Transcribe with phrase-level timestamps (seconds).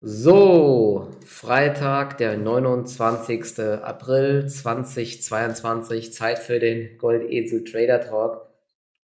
[0.00, 3.58] So, Freitag, der 29.
[3.82, 8.46] April 2022, Zeit für den Goldesel Trader Talk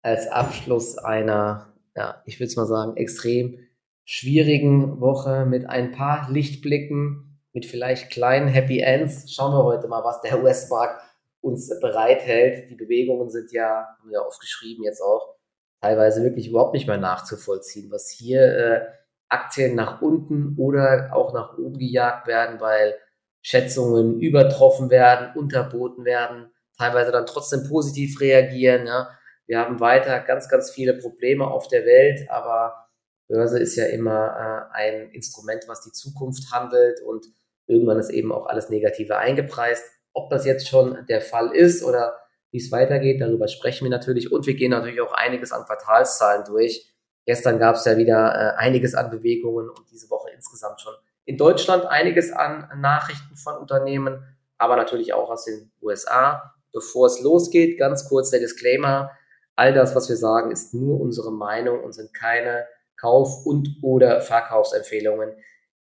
[0.03, 3.57] als Abschluss einer, ja, ich würde es mal sagen, extrem
[4.05, 9.33] schwierigen Woche mit ein paar Lichtblicken, mit vielleicht kleinen Happy Ends.
[9.33, 11.01] Schauen wir heute mal, was der US-Markt
[11.41, 12.69] uns bereithält.
[12.69, 15.37] Die Bewegungen sind ja, haben wir oft geschrieben, jetzt auch
[15.81, 18.85] teilweise wirklich überhaupt nicht mehr nachzuvollziehen, was hier äh,
[19.33, 22.95] Aktien nach unten oder auch nach oben gejagt werden, weil
[23.41, 28.87] Schätzungen übertroffen werden, unterboten werden, teilweise dann trotzdem positiv reagieren.
[28.87, 29.09] Ja.
[29.47, 32.87] Wir haben weiter ganz, ganz viele Probleme auf der Welt, aber
[33.27, 37.25] Börse ist ja immer äh, ein Instrument, was die Zukunft handelt und
[37.67, 39.83] irgendwann ist eben auch alles Negative eingepreist.
[40.13, 42.15] Ob das jetzt schon der Fall ist oder
[42.51, 46.45] wie es weitergeht, darüber sprechen wir natürlich und wir gehen natürlich auch einiges an Quartalszahlen
[46.45, 46.92] durch
[47.25, 50.93] Gestern gab es ja wieder äh, einiges an Bewegungen und diese Woche insgesamt schon
[51.25, 54.23] in Deutschland einiges an Nachrichten von Unternehmen,
[54.57, 56.53] aber natürlich auch aus den USA.
[56.73, 59.11] Bevor es losgeht, ganz kurz der Disclaimer.
[59.55, 62.65] All das, was wir sagen, ist nur unsere Meinung und sind keine
[62.99, 65.33] Kauf- und oder Verkaufsempfehlungen.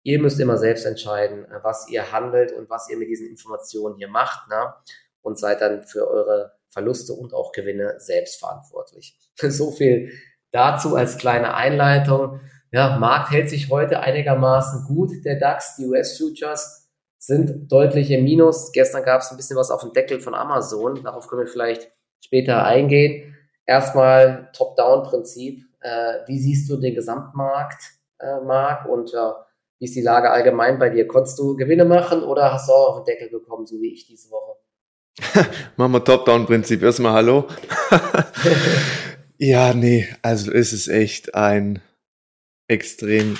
[0.04, 3.96] Ihr müsst immer selbst entscheiden, äh, was ihr handelt und was ihr mit diesen Informationen
[3.96, 4.48] hier macht.
[4.48, 4.74] Ne?
[5.22, 9.16] Und seid dann für eure Verluste und auch Gewinne selbst verantwortlich.
[9.36, 10.12] so viel
[10.52, 12.40] dazu als kleine Einleitung.
[12.70, 15.24] Ja, Markt hält sich heute einigermaßen gut.
[15.24, 18.72] Der DAX, die US-Futures sind deutlich im Minus.
[18.72, 21.02] Gestern gab es ein bisschen was auf dem Deckel von Amazon.
[21.02, 21.90] Darauf können wir vielleicht
[22.24, 23.36] später eingehen.
[23.66, 25.64] Erstmal Top-Down-Prinzip.
[25.80, 27.82] Äh, wie siehst du den Gesamtmarkt,
[28.18, 28.88] äh, Marc?
[28.88, 29.32] Und äh,
[29.78, 31.06] wie ist die Lage allgemein bei dir?
[31.06, 34.06] Konntest du Gewinne machen oder hast du auch auf den Deckel bekommen, so wie ich
[34.06, 34.56] diese Woche?
[35.76, 36.82] Machen wir Top-Down-Prinzip.
[36.82, 37.46] Erstmal Hallo.
[39.44, 41.82] Ja, nee, also es ist echt ein
[42.68, 43.36] extrem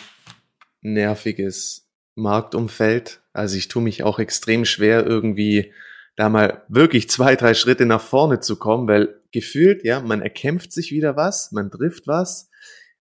[0.81, 3.22] nerviges Marktumfeld.
[3.33, 5.73] Also ich tue mich auch extrem schwer, irgendwie
[6.17, 10.73] da mal wirklich zwei, drei Schritte nach vorne zu kommen, weil gefühlt, ja, man erkämpft
[10.73, 12.51] sich wieder was, man trifft was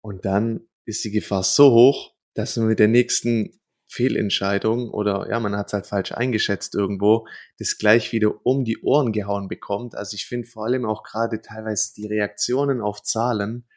[0.02, 5.40] und dann ist die Gefahr so hoch, dass man mit der nächsten Fehlentscheidung oder ja,
[5.40, 7.28] man hat es halt falsch eingeschätzt irgendwo,
[7.58, 9.96] das gleich wieder um die Ohren gehauen bekommt.
[9.96, 13.68] Also ich finde vor allem auch gerade teilweise die Reaktionen auf Zahlen,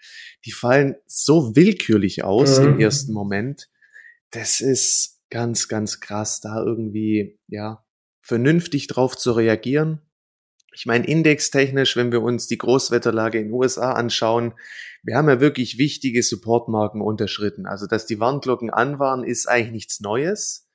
[0.45, 2.67] die fallen so willkürlich aus mhm.
[2.67, 3.69] im ersten Moment.
[4.31, 7.85] Das ist ganz, ganz krass, da irgendwie, ja,
[8.21, 10.03] vernünftig drauf zu reagieren.
[10.73, 14.55] Ich meine, indextechnisch, wenn wir uns die Großwetterlage in den USA anschauen,
[15.03, 17.67] wir haben ja wirklich wichtige Supportmarken unterschritten.
[17.67, 20.69] Also, dass die Warnglocken an waren, ist eigentlich nichts Neues.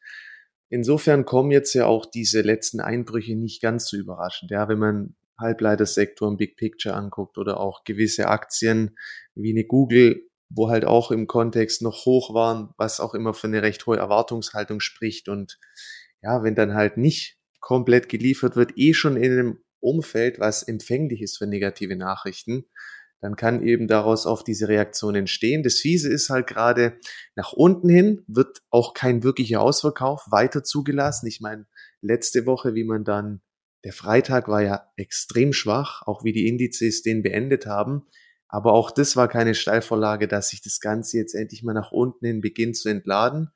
[0.69, 4.51] Insofern kommen jetzt ja auch diese letzten Einbrüche nicht ganz so überraschend.
[4.51, 8.97] Ja, wenn man Halbleitersektor im Big Picture anguckt oder auch gewisse Aktien
[9.35, 13.47] wie eine Google, wo halt auch im Kontext noch hoch waren, was auch immer für
[13.47, 15.29] eine recht hohe Erwartungshaltung spricht.
[15.29, 15.59] Und
[16.21, 21.21] ja, wenn dann halt nicht komplett geliefert wird, eh schon in einem Umfeld, was empfänglich
[21.21, 22.65] ist für negative Nachrichten,
[23.21, 25.63] dann kann eben daraus auf diese Reaktion entstehen.
[25.63, 26.99] Das Fiese ist halt gerade
[27.35, 31.25] nach unten hin wird auch kein wirklicher Ausverkauf weiter zugelassen.
[31.25, 31.65] Ich meine,
[32.01, 33.41] letzte Woche, wie man dann,
[33.83, 38.05] der Freitag war ja extrem schwach, auch wie die Indizes den beendet haben.
[38.47, 42.25] Aber auch das war keine Steilvorlage, dass sich das Ganze jetzt endlich mal nach unten
[42.25, 43.49] hin beginnt zu entladen.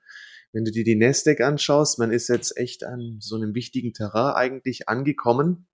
[0.52, 4.34] Wenn du dir die Nasdaq anschaust, man ist jetzt echt an so einem wichtigen Terrain
[4.34, 5.68] eigentlich angekommen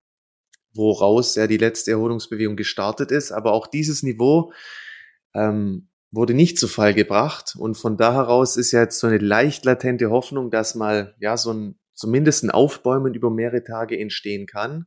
[0.76, 3.32] woraus ja die letzte Erholungsbewegung gestartet ist.
[3.32, 4.52] Aber auch dieses Niveau
[5.34, 7.54] ähm, wurde nicht zu Fall gebracht.
[7.58, 11.36] Und von da heraus ist ja jetzt so eine leicht latente Hoffnung, dass mal ja
[11.36, 14.86] so ein zumindest ein Aufbäumen über mehrere Tage entstehen kann.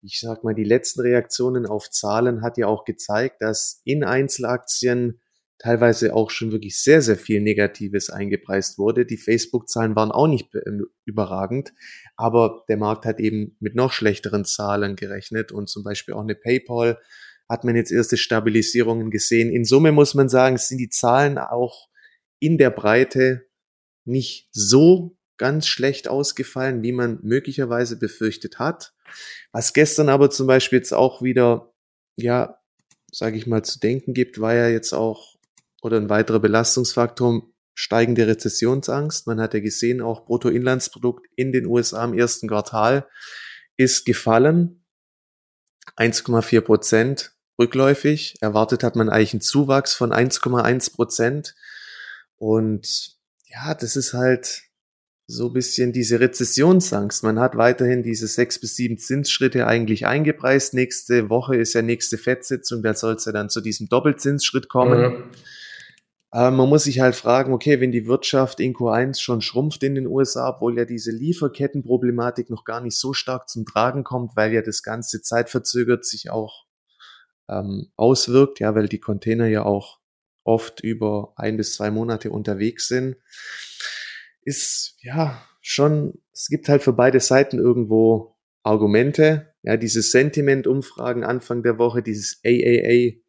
[0.00, 5.20] Ich sag mal, die letzten Reaktionen auf Zahlen hat ja auch gezeigt, dass in Einzelaktien
[5.58, 9.06] teilweise auch schon wirklich sehr, sehr viel Negatives eingepreist wurde.
[9.06, 11.72] Die Facebook-Zahlen waren auch nicht ähm, überragend,
[12.16, 16.34] aber der Markt hat eben mit noch schlechteren Zahlen gerechnet und zum Beispiel auch eine
[16.34, 16.98] PayPal
[17.48, 19.52] hat man jetzt erste Stabilisierungen gesehen.
[19.52, 21.88] In Summe muss man sagen, sind die Zahlen auch
[22.40, 23.46] in der Breite
[24.04, 28.94] nicht so ganz schlecht ausgefallen, wie man möglicherweise befürchtet hat.
[29.52, 31.72] Was gestern aber zum Beispiel jetzt auch wieder,
[32.16, 32.58] ja,
[33.12, 35.36] sage ich mal, zu denken gibt, war ja jetzt auch
[35.82, 37.42] oder ein weiterer Belastungsfaktor,
[37.76, 39.26] steigende Rezessionsangst.
[39.26, 43.06] Man hat ja gesehen, auch Bruttoinlandsprodukt in den USA im ersten Quartal
[43.76, 44.82] ist gefallen.
[45.96, 48.36] 1,4 Prozent rückläufig.
[48.40, 51.54] Erwartet hat man eigentlich einen Zuwachs von 1,1 Prozent.
[52.36, 54.62] Und ja, das ist halt
[55.26, 57.24] so bisschen diese Rezessionsangst.
[57.24, 60.72] Man hat weiterhin diese sechs bis sieben Zinsschritte eigentlich eingepreist.
[60.72, 65.00] Nächste Woche ist ja nächste Fettsitzung, da soll es ja dann zu diesem Doppelzinsschritt kommen.
[65.00, 65.24] Mhm.
[66.36, 70.06] Man muss sich halt fragen, okay, wenn die Wirtschaft in Q1 schon schrumpft in den
[70.06, 74.60] USA, obwohl ja diese Lieferkettenproblematik noch gar nicht so stark zum Tragen kommt, weil ja
[74.60, 76.66] das ganze zeitverzögert sich auch
[77.48, 80.00] ähm, auswirkt, ja, weil die Container ja auch
[80.44, 83.16] oft über ein bis zwei Monate unterwegs sind,
[84.42, 89.54] ist ja schon, es gibt halt für beide Seiten irgendwo Argumente.
[89.62, 93.22] Ja, diese Sentiment-Umfragen Anfang der Woche, dieses AAA,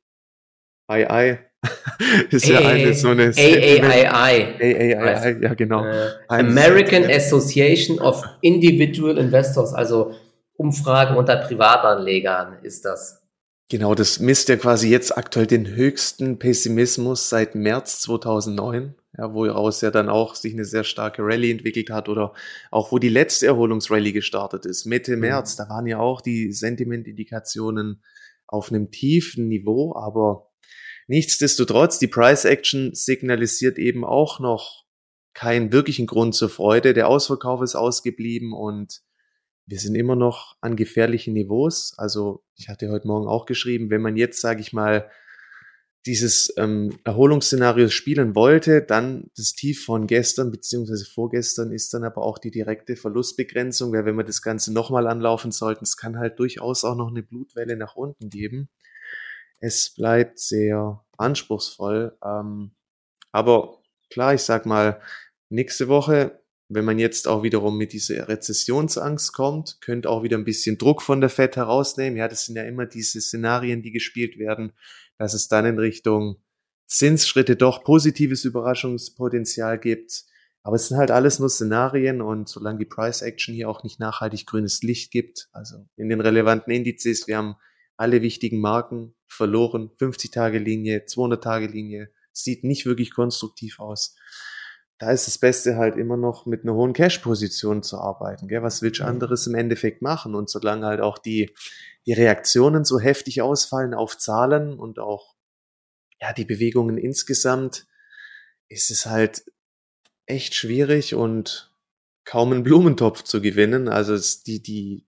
[0.90, 1.40] II,
[2.30, 4.56] ist ja eine so eine AAII.
[4.60, 5.86] AAII, ja genau.
[5.86, 10.14] Äh, American Association of Individual Investors, also
[10.56, 13.22] Umfrage unter Privatanlegern ist das.
[13.70, 19.82] Genau, das misst ja quasi jetzt aktuell den höchsten Pessimismus seit März 2009, ja, woraus
[19.82, 22.34] ja dann auch sich eine sehr starke Rallye entwickelt hat oder
[22.72, 25.22] auch wo die letzte Erholungsrallye gestartet ist, Mitte mhm.
[25.22, 28.02] März, da waren ja auch die Sentimentindikationen
[28.48, 30.50] auf einem tiefen Niveau, aber
[31.08, 34.86] nichtsdestotrotz, die Price Action signalisiert eben auch noch
[35.34, 36.94] keinen wirklichen Grund zur Freude.
[36.94, 39.02] Der Ausverkauf ist ausgeblieben und
[39.68, 41.94] wir sind immer noch an gefährlichen Niveaus.
[41.98, 45.12] Also ich hatte heute Morgen auch geschrieben, wenn man jetzt, sage ich mal,
[46.08, 52.22] dieses ähm, Erholungsszenario spielen wollte, dann das Tief von gestern beziehungsweise vorgestern ist dann aber
[52.22, 56.40] auch die direkte Verlustbegrenzung, weil wenn wir das Ganze nochmal anlaufen sollten, es kann halt
[56.40, 58.70] durchaus auch noch eine Blutwelle nach unten geben.
[59.60, 62.18] Es bleibt sehr anspruchsvoll.
[62.24, 62.76] Ähm,
[63.32, 65.02] aber klar, ich sag mal,
[65.50, 66.40] nächste Woche
[66.70, 71.02] wenn man jetzt auch wiederum mit dieser Rezessionsangst kommt, könnte auch wieder ein bisschen Druck
[71.02, 72.18] von der Fed herausnehmen.
[72.18, 74.74] Ja, das sind ja immer diese Szenarien, die gespielt werden,
[75.18, 76.42] dass es dann in Richtung
[76.88, 80.26] Zinsschritte doch positives Überraschungspotenzial gibt.
[80.62, 84.00] Aber es sind halt alles nur Szenarien und solange die Price Action hier auch nicht
[84.02, 87.56] nachhaltig grünes Licht gibt, also in den relevanten Indizes, wir haben
[87.98, 94.16] alle wichtigen Marken verloren, 50-Tage-Linie, 200-Tage-Linie, sieht nicht wirklich konstruktiv aus
[95.00, 98.48] da ist das Beste halt immer noch mit einer hohen Cash-Position zu arbeiten.
[98.48, 98.64] Gell?
[98.64, 100.34] Was willst du anderes im Endeffekt machen?
[100.34, 101.54] Und solange halt auch die,
[102.06, 105.36] die Reaktionen so heftig ausfallen auf Zahlen und auch
[106.20, 107.86] ja, die Bewegungen insgesamt,
[108.70, 109.46] ist es halt
[110.26, 111.72] echt schwierig und
[112.26, 113.88] kaum einen Blumentopf zu gewinnen.
[113.88, 115.07] Also es, die, die,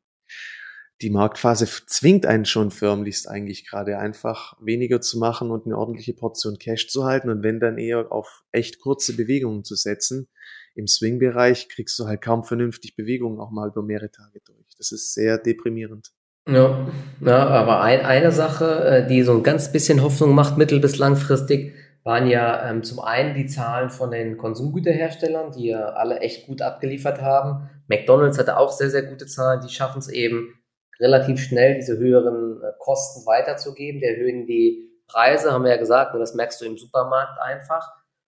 [1.01, 6.13] die Marktphase zwingt einen schon förmlichst eigentlich gerade einfach weniger zu machen und eine ordentliche
[6.13, 10.27] Portion Cash zu halten und wenn dann eher auf echt kurze Bewegungen zu setzen.
[10.75, 14.75] Im Swing-Bereich kriegst du halt kaum vernünftig Bewegungen auch mal über mehrere Tage durch.
[14.77, 16.11] Das ist sehr deprimierend.
[16.47, 16.87] Ja,
[17.21, 20.97] ja aber ein, eine Sache, äh, die so ein ganz bisschen Hoffnung macht, mittel- bis
[20.97, 21.73] langfristig,
[22.03, 26.61] waren ja ähm, zum einen die Zahlen von den Konsumgüterherstellern, die ja alle echt gut
[26.61, 27.69] abgeliefert haben.
[27.87, 30.58] McDonald's hatte auch sehr, sehr gute Zahlen, die schaffen es eben,
[30.99, 34.01] relativ schnell diese höheren äh, Kosten weiterzugeben.
[34.01, 37.87] Die erhöhen die Preise, haben wir ja gesagt, und das merkst du im Supermarkt einfach.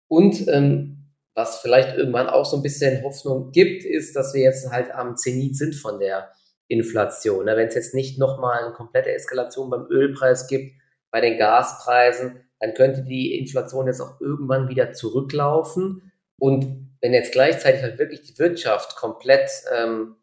[0.07, 4.71] Und ähm, was vielleicht irgendwann auch so ein bisschen Hoffnung gibt, ist, dass wir jetzt
[4.71, 6.31] halt am Zenit sind von der
[6.67, 7.45] Inflation.
[7.45, 10.73] Wenn es jetzt nicht nochmal eine komplette Eskalation beim Ölpreis gibt,
[11.11, 16.11] bei den Gaspreisen, dann könnte die Inflation jetzt auch irgendwann wieder zurücklaufen.
[16.39, 20.15] Und wenn jetzt gleichzeitig halt wirklich die Wirtschaft komplett ähm,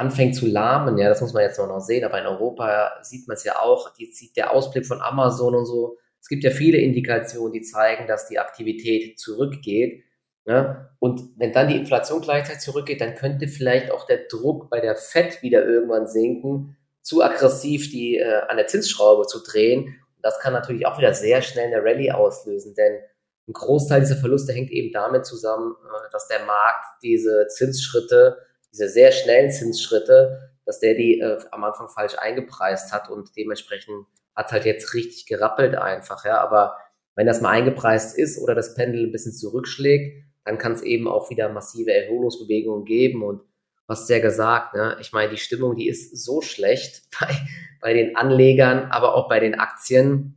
[0.00, 3.36] anfängt zu lahmen, ja, das muss man jetzt noch sehen, aber in Europa sieht man
[3.36, 7.52] es ja auch, die, der Ausblick von Amazon und so, es gibt ja viele Indikationen,
[7.52, 10.04] die zeigen, dass die Aktivität zurückgeht.
[10.46, 10.90] Ne?
[10.98, 14.96] Und wenn dann die Inflation gleichzeitig zurückgeht, dann könnte vielleicht auch der Druck bei der
[14.96, 19.84] FED wieder irgendwann sinken, zu aggressiv die äh, an der Zinsschraube zu drehen.
[19.84, 23.00] Und das kann natürlich auch wieder sehr schnell eine Rallye auslösen, denn
[23.48, 28.38] ein Großteil dieser Verluste hängt eben damit zusammen, äh, dass der Markt diese Zinsschritte
[28.72, 34.06] diese sehr schnellen Zinsschritte, dass der die äh, am Anfang falsch eingepreist hat und dementsprechend
[34.34, 36.40] hat halt jetzt richtig gerappelt einfach, ja.
[36.40, 36.76] Aber
[37.16, 41.08] wenn das mal eingepreist ist oder das Pendel ein bisschen zurückschlägt, dann kann es eben
[41.08, 43.42] auch wieder massive Erholungsbewegungen geben und
[43.86, 44.96] was sehr gesagt, ne?
[45.00, 47.34] Ich meine, die Stimmung, die ist so schlecht bei,
[47.80, 50.36] bei den Anlegern, aber auch bei den Aktien.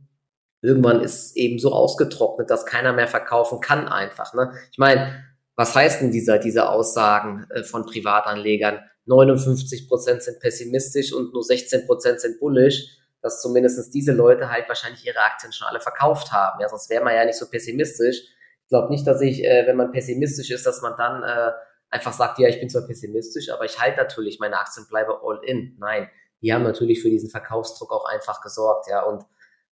[0.60, 4.34] Irgendwann ist es eben so ausgetrocknet, dass keiner mehr verkaufen kann einfach.
[4.34, 4.52] Ne?
[4.72, 5.22] Ich meine,
[5.56, 8.80] was heißt denn dieser, diese Aussagen äh, von Privatanlegern?
[9.06, 14.68] 59 Prozent sind pessimistisch und nur 16 Prozent sind bullish, dass zumindest diese Leute halt
[14.68, 16.60] wahrscheinlich ihre Aktien schon alle verkauft haben.
[16.60, 18.22] Ja, sonst wäre man ja nicht so pessimistisch.
[18.62, 21.52] Ich glaube nicht, dass ich, äh, wenn man pessimistisch ist, dass man dann äh,
[21.90, 25.40] einfach sagt, ja, ich bin zwar pessimistisch, aber ich halte natürlich meine Aktien, bleibe all
[25.44, 25.76] in.
[25.78, 26.08] Nein,
[26.42, 29.02] die haben natürlich für diesen Verkaufsdruck auch einfach gesorgt, ja.
[29.02, 29.24] Und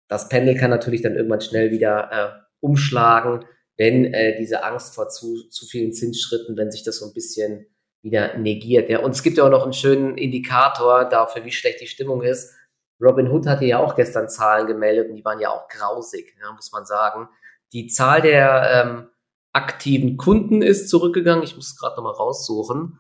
[0.08, 3.46] das Pendel kann natürlich dann irgendwann schnell wieder äh, umschlagen
[3.80, 7.66] wenn äh, diese Angst vor zu, zu vielen Zinsschritten, wenn sich das so ein bisschen
[8.02, 8.90] wieder negiert.
[8.90, 9.00] Ja.
[9.00, 12.54] Und es gibt ja auch noch einen schönen Indikator dafür, wie schlecht die Stimmung ist.
[13.02, 16.52] Robin Hood hatte ja auch gestern Zahlen gemeldet und die waren ja auch grausig, ja,
[16.52, 17.30] muss man sagen.
[17.72, 19.10] Die Zahl der ähm,
[19.54, 21.46] aktiven Kunden ist zurückgegangen.
[21.46, 23.00] Ich muss es gerade nochmal raussuchen.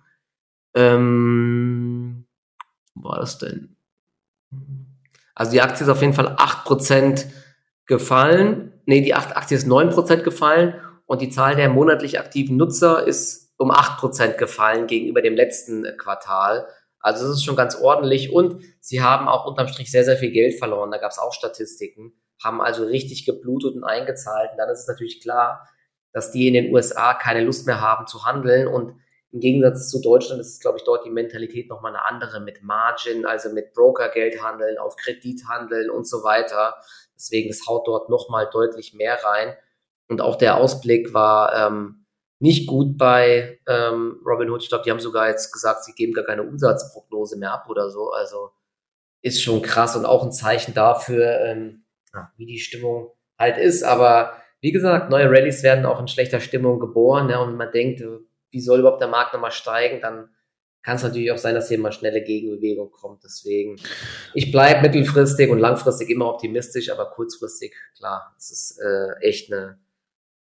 [0.75, 2.25] Ähm,
[2.95, 3.75] wo war das denn?
[5.35, 7.25] Also die Aktie ist auf jeden Fall 8%
[7.85, 8.68] gefallen.
[8.89, 10.73] Nee, die Aktie ist 9% gefallen
[11.05, 16.67] und die Zahl der monatlich aktiven Nutzer ist um 8% gefallen gegenüber dem letzten Quartal.
[16.99, 20.31] Also das ist schon ganz ordentlich und sie haben auch unterm Strich sehr, sehr viel
[20.31, 20.89] Geld verloren.
[20.89, 24.53] Da gab es auch Statistiken, haben also richtig geblutet und eingezahlt.
[24.53, 25.69] Und dann ist es natürlich klar,
[26.11, 28.95] dass die in den USA keine Lust mehr haben zu handeln und
[29.31, 33.27] im Gegensatz zu Deutschland ist, glaube ich, dort die Mentalität nochmal eine andere mit Margin,
[33.27, 36.73] also mit Brokergeld handeln, auf Kredit handeln und so weiter.
[37.19, 39.53] Deswegen, es haut dort nochmal deutlich mehr rein.
[40.07, 42.05] Und auch der Ausblick war ähm,
[42.39, 44.63] nicht gut bei ähm, Robinhood.
[44.63, 47.89] Ich glaube, die haben sogar jetzt gesagt, sie geben gar keine Umsatzprognose mehr ab oder
[47.89, 48.11] so.
[48.11, 48.51] Also
[49.21, 51.83] ist schon krass und auch ein Zeichen dafür, ähm,
[52.37, 53.83] wie die Stimmung halt ist.
[53.83, 57.29] Aber wie gesagt, neue Rallyes werden auch in schlechter Stimmung geboren.
[57.29, 58.01] Ja, und man denkt,
[58.51, 60.29] wie soll überhaupt der Markt nochmal steigen, dann
[60.83, 63.23] kann es natürlich auch sein, dass hier mal schnelle Gegenbewegung kommt.
[63.23, 63.75] Deswegen,
[64.33, 69.77] ich bleibe mittelfristig und langfristig immer optimistisch, aber kurzfristig, klar, es ist äh, echt eine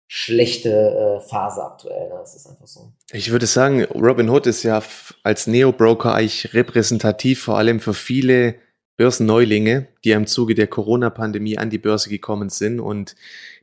[0.07, 2.09] schlechte äh, Phase aktuell.
[2.09, 2.14] Ne?
[2.18, 2.92] Das ist einfach so.
[3.12, 4.83] Ich würde sagen, Robinhood ist ja
[5.23, 8.54] als Neo-Broker eigentlich repräsentativ, vor allem für viele
[8.97, 13.14] Börsenneulinge, die im Zuge der Corona-Pandemie an die Börse gekommen sind und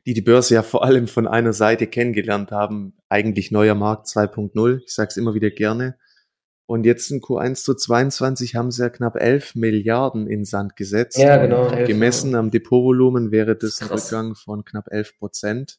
[0.06, 4.82] die die Börse ja vor allem von einer Seite kennengelernt haben, eigentlich neuer Markt 2.0.
[4.86, 5.98] Ich sage es immer wieder gerne.
[6.66, 11.16] Und jetzt in Q1 zu 22 haben sie ja knapp 11 Milliarden in Sand gesetzt.
[11.16, 11.70] Ja, genau.
[11.86, 15.78] gemessen am Depotvolumen wäre das ein Rückgang von knapp 11 Prozent.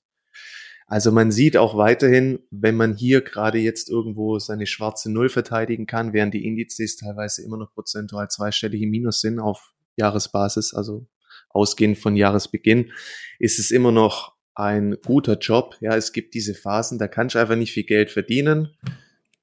[0.89, 5.85] Also man sieht auch weiterhin, wenn man hier gerade jetzt irgendwo seine schwarze Null verteidigen
[5.85, 11.05] kann, während die Indizes teilweise immer noch prozentual zweistellige Minus sind auf Jahresbasis, also
[11.49, 12.93] ausgehend von Jahresbeginn,
[13.39, 15.75] ist es immer noch ein guter Job.
[15.81, 18.69] Ja, es gibt diese Phasen, da kannst du einfach nicht viel Geld verdienen.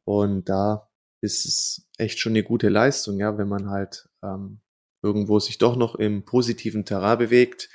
[0.05, 0.89] Und da
[1.25, 4.61] ist es echt schon eine gute Leistung, ja, wenn man halt ähm,
[5.03, 7.69] irgendwo sich doch noch im positiven Terrain bewegt.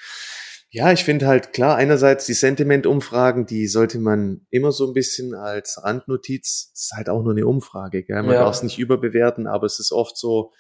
[0.72, 5.34] Ja, ich finde halt klar, einerseits die Sentiment-Umfragen, die sollte man immer so ein bisschen
[5.34, 8.22] als Randnotiz, ist halt auch nur eine Umfrage, gell?
[8.22, 8.41] man ja.
[8.41, 10.53] darf es nicht überbewerten, aber es ist oft so,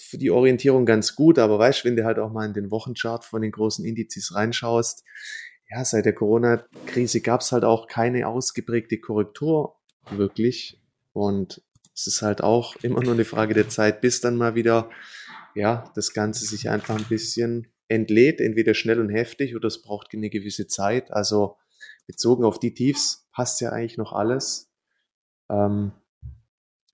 [0.00, 3.24] für die Orientierung ganz gut, aber weißt, wenn du halt auch mal in den Wochenchart
[3.24, 5.04] von den großen Indizes reinschaust,
[5.70, 9.76] ja, seit der Corona-Krise gab es halt auch keine ausgeprägte Korrektur
[10.10, 10.80] wirklich.
[11.12, 11.62] Und
[11.98, 14.88] es ist halt auch immer nur eine Frage der Zeit, bis dann mal wieder,
[15.56, 20.14] ja, das Ganze sich einfach ein bisschen entlädt, entweder schnell und heftig oder es braucht
[20.14, 21.10] eine gewisse Zeit.
[21.10, 21.56] Also
[22.06, 24.70] bezogen auf die Tiefs passt ja eigentlich noch alles.
[25.50, 25.90] Ähm,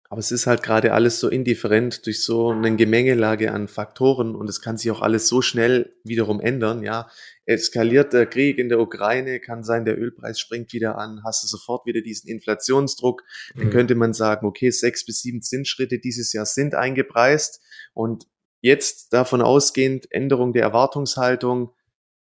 [0.08, 4.49] aber es ist halt gerade alles so indifferent durch so eine Gemengelage an Faktoren und
[4.49, 6.82] es kann sich auch alles so schnell wiederum ändern.
[6.82, 7.11] Ja,
[7.46, 11.48] eskaliert der Krieg in der Ukraine, kann sein, der Ölpreis springt wieder an, hast du
[11.48, 13.22] sofort wieder diesen Inflationsdruck.
[13.54, 13.70] Dann mhm.
[13.70, 17.60] könnte man sagen, okay, sechs bis sieben Zinsschritte dieses Jahr sind eingepreist
[17.92, 18.26] und
[18.60, 21.74] jetzt davon ausgehend Änderung der Erwartungshaltung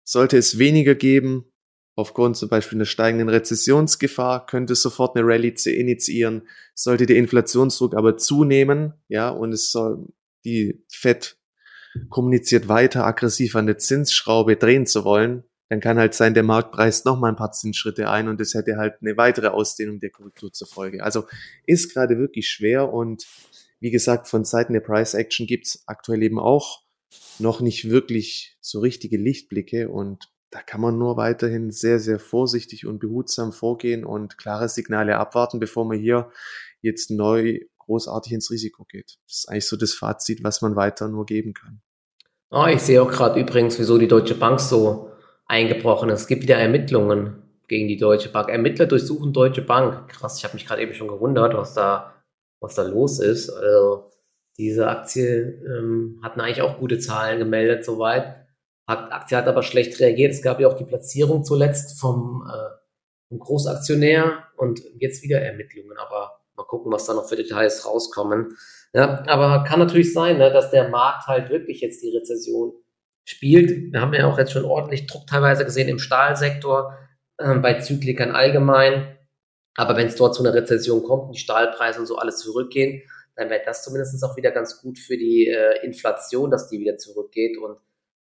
[0.05, 1.53] sollte es weniger geben,
[1.97, 6.49] Aufgrund zum Beispiel einer steigenden Rezessionsgefahr könnte sofort eine Rallye initiieren.
[6.75, 10.09] Sollte der Inflationsdruck aber zunehmen, ja, und es soll,
[10.45, 11.39] die Fed
[12.09, 17.05] kommuniziert weiter aggressiv an der Zinsschraube drehen zu wollen, dann kann halt sein, der Marktpreis
[17.05, 20.53] noch mal ein paar Zinsschritte ein und das hätte halt eine weitere Ausdehnung der Korrektur
[20.53, 21.03] zur Folge.
[21.03, 21.25] Also
[21.67, 23.27] ist gerade wirklich schwer und
[23.81, 26.83] wie gesagt, von Seiten der Price Action gibt's aktuell eben auch
[27.39, 32.87] noch nicht wirklich so richtige Lichtblicke und da kann man nur weiterhin sehr, sehr vorsichtig
[32.87, 36.31] und behutsam vorgehen und klare Signale abwarten, bevor man hier
[36.81, 39.19] jetzt neu großartig ins Risiko geht.
[39.27, 41.83] Das ist eigentlich so das Fazit, was man weiter nur geben kann.
[42.51, 45.11] Oh, ich sehe auch gerade übrigens, wieso die Deutsche Bank so
[45.47, 46.23] eingebrochen ist.
[46.23, 48.49] Es gibt wieder Ermittlungen gegen die Deutsche Bank.
[48.49, 50.09] Ermittler durchsuchen Deutsche Bank.
[50.09, 52.15] Krass, ich habe mich gerade eben schon gewundert, was da,
[52.61, 53.51] was da los ist.
[53.51, 54.11] Also
[54.57, 58.47] diese Aktie ähm, hatten eigentlich auch gute Zahlen gemeldet soweit.
[58.87, 60.33] Aktie hat aber schlecht reagiert.
[60.33, 62.77] Es gab ja auch die Platzierung zuletzt vom, äh,
[63.29, 65.97] vom Großaktionär und jetzt wieder Ermittlungen.
[65.97, 68.57] Aber mal gucken, was da noch für Details rauskommen.
[68.93, 72.73] Ja, aber kann natürlich sein, ne, dass der Markt halt wirklich jetzt die Rezession
[73.25, 73.93] spielt.
[73.93, 76.97] Wir haben ja auch jetzt schon ordentlich Druck teilweise gesehen im Stahlsektor,
[77.39, 79.19] äh, bei Zyklikern allgemein.
[79.77, 83.03] Aber wenn es dort zu einer Rezession kommt und die Stahlpreise und so alles zurückgehen,
[83.35, 86.97] dann wäre das zumindest auch wieder ganz gut für die äh, Inflation, dass die wieder
[86.97, 87.79] zurückgeht und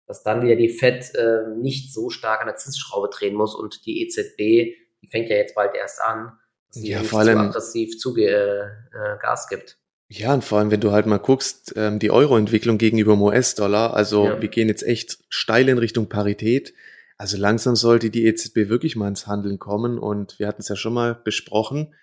[0.06, 3.84] dass dann wieder die Fed äh, nicht so stark an der Zinsschraube drehen muss und
[3.86, 6.38] die EZB, die fängt ja jetzt bald erst an,
[6.74, 8.62] dass ja, vor allem, so aggressiv Zuge, äh,
[8.96, 9.78] äh, Gas gibt.
[10.08, 13.94] Ja, und vor allem, wenn du halt mal guckst, ähm, die Euro-Entwicklung gegenüber dem US-Dollar,
[13.94, 14.40] also ja.
[14.40, 16.74] wir gehen jetzt echt steil in Richtung Parität,
[17.16, 20.74] also langsam sollte die EZB wirklich mal ins Handeln kommen und wir hatten es ja
[20.74, 21.94] schon mal besprochen.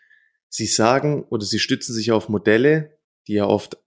[0.48, 2.98] Sie sagen oder sie stützen sich auf Modelle,
[3.28, 3.78] die ja oft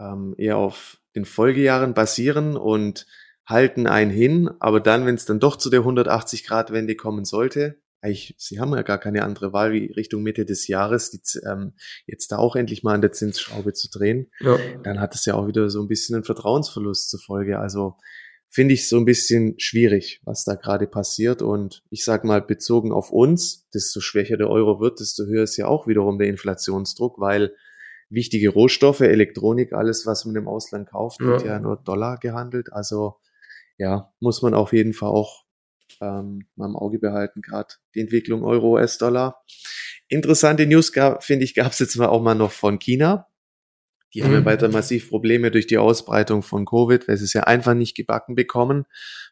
[0.00, 3.06] ähm, eher auf den Folgejahren basieren und
[3.46, 8.34] halten einen hin, aber dann, wenn es dann doch zu der 180-Grad-Wende kommen sollte, eigentlich,
[8.38, 11.74] sie haben ja gar keine andere Wahl, wie Richtung Mitte des Jahres, die, ähm,
[12.06, 14.58] jetzt da auch endlich mal an der Zinsschraube zu drehen, ja.
[14.82, 17.58] dann hat es ja auch wieder so ein bisschen einen Vertrauensverlust zur Folge.
[17.58, 17.96] Also
[18.48, 21.42] finde ich so ein bisschen schwierig, was da gerade passiert.
[21.42, 25.56] Und ich sag mal, bezogen auf uns, desto schwächer der Euro wird, desto höher ist
[25.56, 27.54] ja auch wiederum der Inflationsdruck, weil
[28.08, 32.72] wichtige Rohstoffe, Elektronik, alles, was man im Ausland kauft, wird ja, ja nur Dollar gehandelt.
[32.72, 33.16] Also
[33.78, 35.45] ja, muss man auf jeden Fall auch
[36.00, 39.42] ähm, mal im Auge behalten, gerade die Entwicklung Euro-US-Dollar.
[40.08, 43.26] Interessante News, finde ich, gab es jetzt mal auch mal noch von China.
[44.14, 44.44] Die haben ja mhm.
[44.46, 48.34] weiter massiv Probleme durch die Ausbreitung von Covid, weil sie es ja einfach nicht gebacken
[48.34, 48.86] bekommen,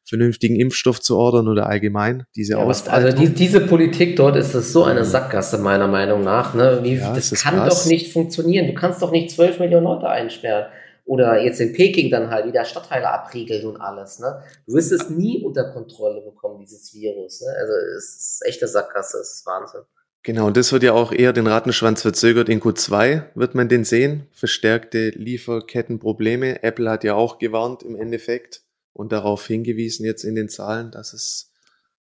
[0.04, 3.04] vernünftigen Impfstoff zu ordern oder allgemein diese ja, Ausbreitung.
[3.04, 5.04] Also die, diese Politik dort ist es so eine.
[5.04, 6.54] Sackgasse meiner Meinung nach.
[6.54, 6.80] Ne?
[6.82, 7.84] Wie, ja, das kann krass.
[7.84, 8.66] doch nicht funktionieren.
[8.66, 10.66] Du kannst doch nicht zwölf Millionen Leute einsperren.
[11.06, 14.20] Oder jetzt in Peking dann halt wieder Stadtteile abriegeln und alles.
[14.20, 14.42] Ne?
[14.66, 17.42] Du wirst es nie unter Kontrolle bekommen, dieses Virus.
[17.42, 17.48] Ne?
[17.60, 19.82] Also es ist echte Sackgasse, es ist Wahnsinn.
[20.22, 22.48] Genau, und das wird ja auch eher den Rattenschwanz verzögert.
[22.48, 24.26] In Q2 wird man den sehen.
[24.32, 26.62] Verstärkte Lieferkettenprobleme.
[26.62, 28.62] Apple hat ja auch gewarnt im Endeffekt
[28.94, 31.52] und darauf hingewiesen jetzt in den Zahlen, dass es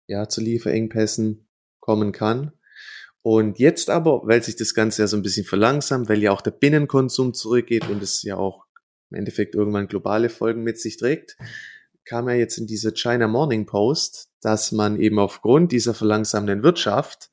[0.07, 1.49] ja zu Lieferengpässen
[1.81, 2.53] kommen kann.
[3.21, 6.41] Und jetzt aber, weil sich das Ganze ja so ein bisschen verlangsamt, weil ja auch
[6.41, 8.64] der Binnenkonsum zurückgeht und es ja auch
[9.09, 11.37] im Endeffekt irgendwann globale Folgen mit sich trägt,
[12.05, 17.31] kam ja jetzt in dieser China Morning Post, dass man eben aufgrund dieser verlangsamenden Wirtschaft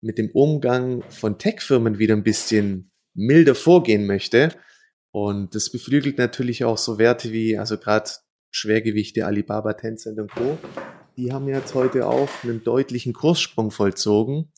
[0.00, 4.50] mit dem Umgang von Tech-Firmen wieder ein bisschen milder vorgehen möchte.
[5.10, 8.10] Und das beflügelt natürlich auch so Werte wie, also gerade
[8.50, 10.58] Schwergewichte Alibaba, Tencent und Co.
[11.16, 14.52] Die haben jetzt heute auch einen deutlichen Kurssprung vollzogen.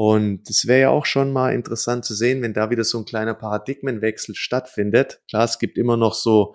[0.00, 3.04] Und es wäre ja auch schon mal interessant zu sehen, wenn da wieder so ein
[3.04, 5.20] kleiner Paradigmenwechsel stattfindet.
[5.28, 6.54] Klar, es gibt immer noch so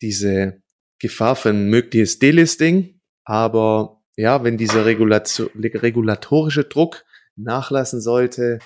[0.00, 0.62] diese
[1.00, 8.60] Gefahr für ein mögliches Delisting, aber ja, wenn dieser regulatorische Druck nachlassen sollte.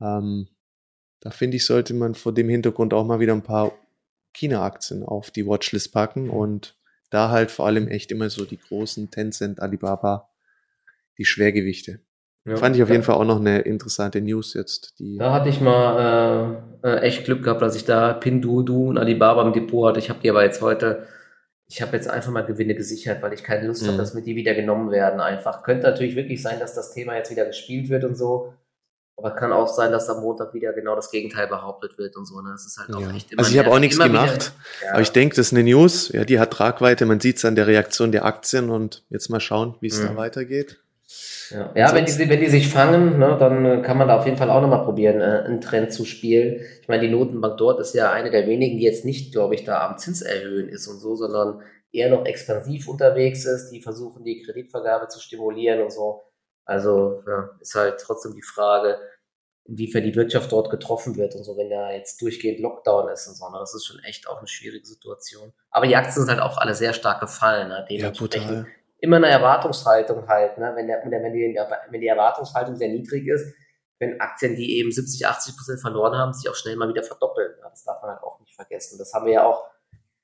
[0.00, 0.48] Ähm,
[1.20, 3.72] da finde ich, sollte man vor dem Hintergrund auch mal wieder ein paar
[4.32, 6.78] China-Aktien auf die Watchlist packen und
[7.10, 10.30] da halt vor allem echt immer so die großen Tencent, Alibaba,
[11.18, 12.00] die Schwergewichte.
[12.48, 12.94] Ja, Fand ich auf ja.
[12.94, 14.94] jeden Fall auch noch eine interessante News jetzt.
[14.98, 19.42] Da hatte ich mal äh, äh, echt Glück gehabt, dass ich da Pinduoduo und Alibaba
[19.42, 19.98] im Depot hatte.
[19.98, 21.06] Ich habe die aber jetzt heute
[21.68, 23.88] ich habe jetzt einfach mal Gewinne gesichert, weil ich keine Lust mhm.
[23.88, 25.20] habe, dass mir die wieder genommen werden.
[25.20, 28.54] Einfach könnte natürlich wirklich sein, dass das Thema jetzt wieder gespielt wird und so.
[29.16, 32.40] Aber kann auch sein, dass am Montag wieder genau das Gegenteil behauptet wird und so.
[32.40, 32.50] Ne?
[32.52, 33.10] Das ist halt auch ja.
[33.10, 34.92] echt immer Also ich habe auch nichts gemacht, wieder, ja.
[34.92, 36.10] aber ich denke, das ist eine News.
[36.10, 37.04] Ja, die hat Tragweite.
[37.04, 40.06] Man sieht es an der Reaktion der Aktien und jetzt mal schauen, wie es mhm.
[40.06, 40.78] da weitergeht.
[41.50, 44.26] Ja, ja wenn, die, wenn die sich fangen, ne, dann äh, kann man da auf
[44.26, 46.60] jeden Fall auch nochmal probieren, äh, einen Trend zu spielen.
[46.82, 49.64] Ich meine, die Notenbank dort ist ja eine der wenigen, die jetzt nicht, glaube ich,
[49.64, 53.70] da am Zins erhöhen ist und so, sondern eher noch expansiv unterwegs ist.
[53.70, 56.24] Die versuchen, die Kreditvergabe zu stimulieren und so.
[56.64, 58.98] Also ja, ist halt trotzdem die Frage,
[59.64, 63.36] inwiefern die Wirtschaft dort getroffen wird und so, wenn da jetzt durchgehend Lockdown ist und
[63.36, 63.48] so.
[63.48, 63.56] Ne?
[63.58, 65.52] Das ist schon echt auch eine schwierige Situation.
[65.70, 67.68] Aber die Aktien sind halt auch alle sehr stark gefallen.
[67.68, 67.86] Ne?
[67.88, 68.66] Dementsprechend ja,
[68.98, 70.72] immer eine Erwartungshaltung halt, ne?
[70.74, 71.58] wenn, der, wenn, die,
[71.90, 73.54] wenn die Erwartungshaltung sehr niedrig ist,
[73.98, 77.52] wenn Aktien, die eben 70, 80 Prozent verloren haben, sich auch schnell mal wieder verdoppeln.
[77.60, 77.68] Ja?
[77.68, 78.98] Das darf man halt auch nicht vergessen.
[78.98, 79.68] Das haben wir ja auch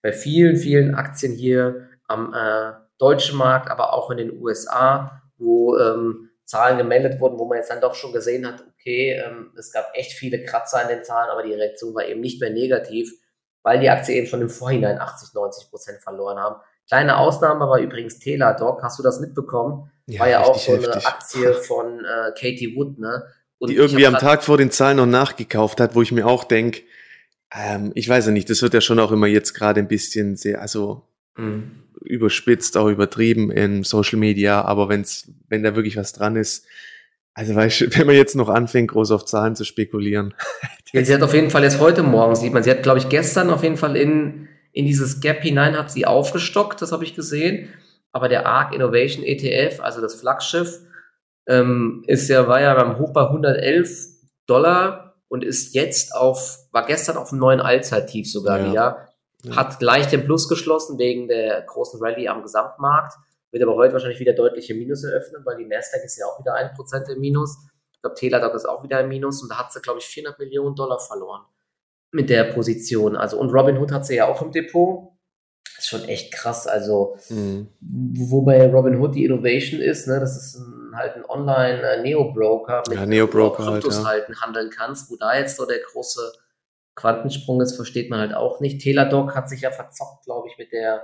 [0.03, 5.77] bei vielen, vielen Aktien hier am äh, deutschen Markt, aber auch in den USA, wo
[5.79, 9.73] ähm, Zahlen gemeldet wurden, wo man jetzt dann doch schon gesehen hat, okay, ähm, es
[9.73, 13.11] gab echt viele Kratzer in den Zahlen, aber die Reaktion war eben nicht mehr negativ,
[13.63, 16.57] weil die Aktie eben schon im Vorhinein 80, 90 Prozent verloren haben.
[16.89, 18.83] Kleine Ausnahme war übrigens Teladoc.
[18.83, 19.91] Hast du das mitbekommen?
[20.07, 21.07] Ja, war ja auch so eine heftig.
[21.07, 23.25] Aktie von äh, Katie Wood, ne?
[23.59, 26.45] Und die irgendwie am Tag vor den Zahlen noch nachgekauft hat, wo ich mir auch
[26.45, 26.83] denke,
[27.55, 30.37] ähm, ich weiß ja nicht, das wird ja schon auch immer jetzt gerade ein bisschen
[30.37, 31.03] sehr, also
[31.37, 31.71] mhm.
[32.03, 36.67] überspitzt, auch übertrieben in Social Media, aber wenn's, wenn da wirklich was dran ist,
[37.33, 40.35] also weißt du, wenn man jetzt noch anfängt, groß auf Zahlen zu spekulieren.
[40.93, 43.09] Ja, sie hat auf jeden Fall jetzt heute Morgen, sieht man, sie hat, glaube ich,
[43.09, 47.15] gestern auf jeden Fall in in dieses Gap hinein hat sie aufgestockt, das habe ich
[47.15, 47.73] gesehen.
[48.11, 50.81] Aber der ARC Innovation ETF, also das Flaggschiff,
[51.47, 54.09] ähm, ist ja, war ja beim Hoch bei 111
[54.47, 58.71] Dollar und ist jetzt auf, war gestern auf einem neuen Allzeittief sogar ja.
[58.71, 59.09] wieder.
[59.55, 63.15] Hat gleich den Plus geschlossen wegen der großen Rallye am Gesamtmarkt.
[63.53, 66.55] Wird aber heute wahrscheinlich wieder deutliche Minus eröffnen, weil die Nasdaq ist ja auch wieder
[66.57, 67.59] 1% im Minus.
[67.93, 70.39] Ich glaube, Teladoc ist auch wieder im Minus und da hat sie, glaube ich, 400
[70.41, 71.43] Millionen Dollar verloren
[72.15, 73.17] mit der Position.
[73.17, 75.11] Also, und Robin Hood hat sie ja auch im Depot.
[75.77, 76.67] ist schon echt krass.
[76.69, 77.69] Also, mhm.
[77.81, 83.67] wobei Robinhood die Innovation ist, ne, das ist ein, halt ein Online-Neo-Broker, mit ja, Neo-Broker
[83.67, 84.05] halt, ja.
[84.05, 85.11] halten, handeln kannst.
[85.11, 86.21] Wo da jetzt so der große
[86.95, 88.81] Quantensprung ist, versteht man halt auch nicht.
[88.81, 91.03] Teladoc hat sich ja verzockt, glaube ich, mit der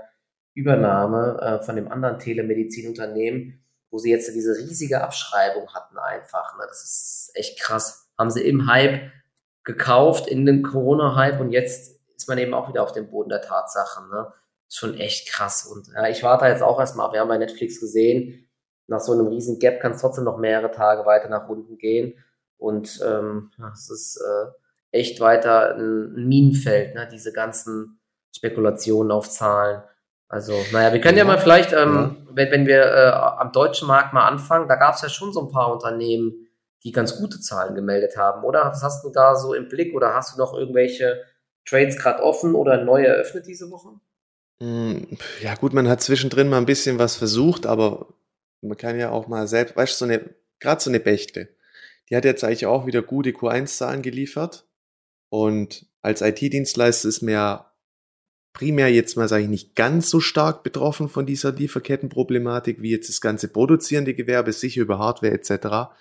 [0.55, 6.57] Übernahme äh, von dem anderen Telemedizinunternehmen, wo sie jetzt diese riesige Abschreibung hatten einfach.
[6.57, 6.65] Ne?
[6.69, 8.09] Das ist echt krass.
[8.17, 9.11] Haben sie im Hype
[9.65, 13.43] gekauft, in den Corona-Hype und jetzt ist man eben auch wieder auf dem Boden der
[13.43, 14.09] Tatsachen.
[14.11, 14.33] Ne?
[14.69, 15.67] Ist schon echt krass.
[15.67, 17.13] Und ja, ich warte jetzt auch erstmal.
[17.13, 18.49] Wir haben bei Netflix gesehen,
[18.87, 22.15] nach so einem riesen Gap kann es trotzdem noch mehrere Tage weiter nach unten gehen.
[22.59, 24.51] Und ähm, es ist äh,
[24.91, 27.09] echt weiter ein Minenfeld, ne?
[27.11, 28.01] diese ganzen
[28.35, 29.83] Spekulationen auf Zahlen.
[30.29, 32.17] Also, naja, wir können ja, ja mal vielleicht, ähm, ja.
[32.35, 35.41] wenn, wenn wir äh, am deutschen Markt mal anfangen, da gab es ja schon so
[35.41, 36.49] ein paar Unternehmen,
[36.85, 38.65] die ganz gute Zahlen gemeldet haben, oder?
[38.65, 41.23] Was hast du da so im Blick oder hast du noch irgendwelche
[41.67, 44.01] Trades gerade offen oder neu eröffnet diese Woche?
[44.63, 48.15] Hm, ja, gut, man hat zwischendrin mal ein bisschen was versucht, aber
[48.63, 51.49] man kann ja auch mal selbst, weißt du, so eine, gerade so eine Bächte,
[52.09, 54.67] die hat jetzt eigentlich auch wieder gute Q1-Zahlen geliefert.
[55.31, 57.67] Und als IT-Dienstleister ist mir
[58.53, 63.09] primär jetzt mal, sage ich, nicht ganz so stark betroffen von dieser Lieferkettenproblematik wie jetzt
[63.09, 65.93] das ganze produzierende Gewerbe, sicher über Hardware etc.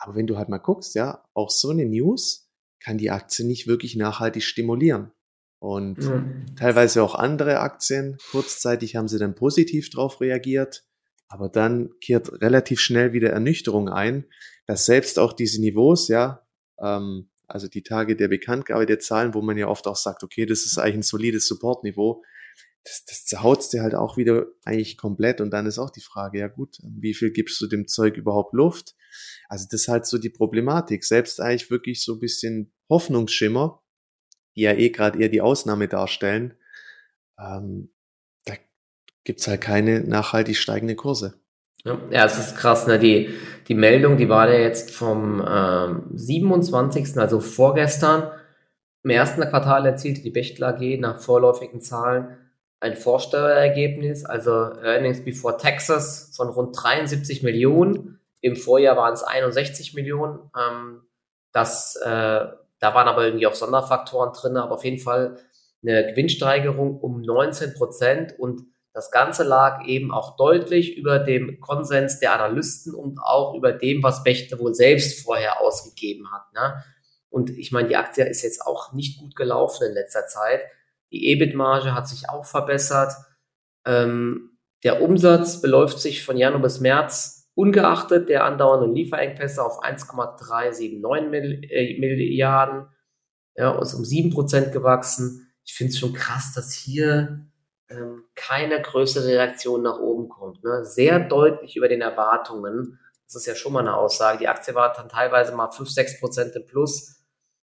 [0.00, 2.50] Aber wenn du halt mal guckst, ja, auch so eine News
[2.82, 5.12] kann die Aktie nicht wirklich nachhaltig stimulieren.
[5.58, 6.46] Und mhm.
[6.56, 10.86] teilweise auch andere Aktien, kurzzeitig haben sie dann positiv drauf reagiert,
[11.28, 14.24] aber dann kehrt relativ schnell wieder Ernüchterung ein,
[14.66, 16.46] dass selbst auch diese Niveaus, ja,
[16.80, 20.46] ähm, also die Tage der Bekanntgabe der Zahlen, wo man ja oft auch sagt, okay,
[20.46, 22.22] das ist eigentlich ein solides Supportniveau,
[22.84, 25.40] das, das zerhaut dir halt auch wieder eigentlich komplett.
[25.42, 28.54] Und dann ist auch die Frage, ja gut, wie viel gibst du dem Zeug überhaupt
[28.54, 28.94] Luft?
[29.50, 31.04] Also das ist halt so die Problematik.
[31.04, 33.82] Selbst eigentlich wirklich so ein bisschen Hoffnungsschimmer,
[34.54, 36.54] die ja eh gerade eher die Ausnahme darstellen,
[37.36, 37.92] ähm,
[38.44, 38.54] da
[39.24, 41.40] gibt's halt keine nachhaltig steigende Kurse.
[41.84, 42.98] Ja, ja, es ist krass, ne?
[42.98, 43.30] Die,
[43.66, 48.30] die Meldung, die war ja jetzt vom ähm, 27., also vorgestern.
[49.02, 52.36] Im ersten Quartal erzielte die Bechtle AG nach vorläufigen Zahlen
[52.78, 58.19] ein Vorsteuerergebnis, also Earnings Before Taxes von rund 73 Millionen.
[58.40, 60.50] Im Vorjahr waren es 61 Millionen.
[60.58, 61.02] Ähm,
[61.52, 65.38] das, äh, da waren aber irgendwie auch Sonderfaktoren drin, aber auf jeden Fall
[65.82, 72.18] eine Gewinnsteigerung um 19 Prozent und das Ganze lag eben auch deutlich über dem Konsens
[72.18, 76.52] der Analysten und auch über dem, was Bechtle wohl selbst vorher ausgegeben hat.
[76.54, 76.82] Ne?
[77.28, 80.62] Und ich meine, die Aktie ist jetzt auch nicht gut gelaufen in letzter Zeit.
[81.12, 83.12] Die EBIT-Marge hat sich auch verbessert.
[83.86, 91.70] Ähm, der Umsatz beläuft sich von Januar bis März ungeachtet der andauernden Lieferengpässe auf 1,379
[91.70, 92.86] äh, Milliarden.
[93.54, 95.52] Ja, ist um 7% gewachsen.
[95.64, 97.46] Ich finde es schon krass, dass hier
[97.90, 100.64] ähm, keine größere Reaktion nach oben kommt.
[100.64, 100.86] Ne?
[100.86, 102.98] Sehr deutlich über den Erwartungen.
[103.26, 104.38] Das ist ja schon mal eine Aussage.
[104.38, 107.22] Die Aktie war dann teilweise mal 5, 6 Prozent im Plus.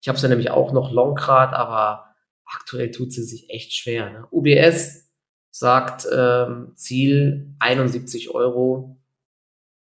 [0.02, 2.14] Ich habe es ja nämlich auch noch Longgrad, aber
[2.46, 4.10] aktuell tut sie sich echt schwer.
[4.12, 4.28] Ne?
[4.30, 5.10] UBS
[5.50, 8.99] sagt ähm, Ziel 71 Euro.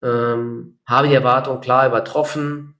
[0.01, 2.79] Ähm, habe die Erwartung klar übertroffen.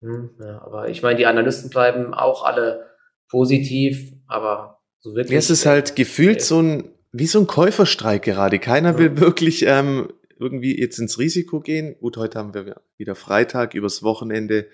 [0.00, 2.86] Hm, ja, aber ich meine, die Analysten bleiben auch alle
[3.28, 5.36] positiv, aber so wirklich.
[5.36, 8.58] Es ist halt gefühlt so ein, wie so ein Käuferstreik gerade.
[8.58, 8.98] Keiner ja.
[8.98, 11.96] will wirklich ähm, irgendwie jetzt ins Risiko gehen.
[12.00, 14.68] Gut, heute haben wir wieder Freitag übers Wochenende.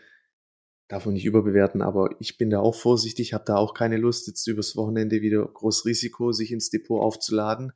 [0.88, 4.26] Darf man nicht überbewerten, aber ich bin da auch vorsichtig, habe da auch keine Lust,
[4.26, 7.72] jetzt übers Wochenende wieder groß Risiko sich ins Depot aufzuladen.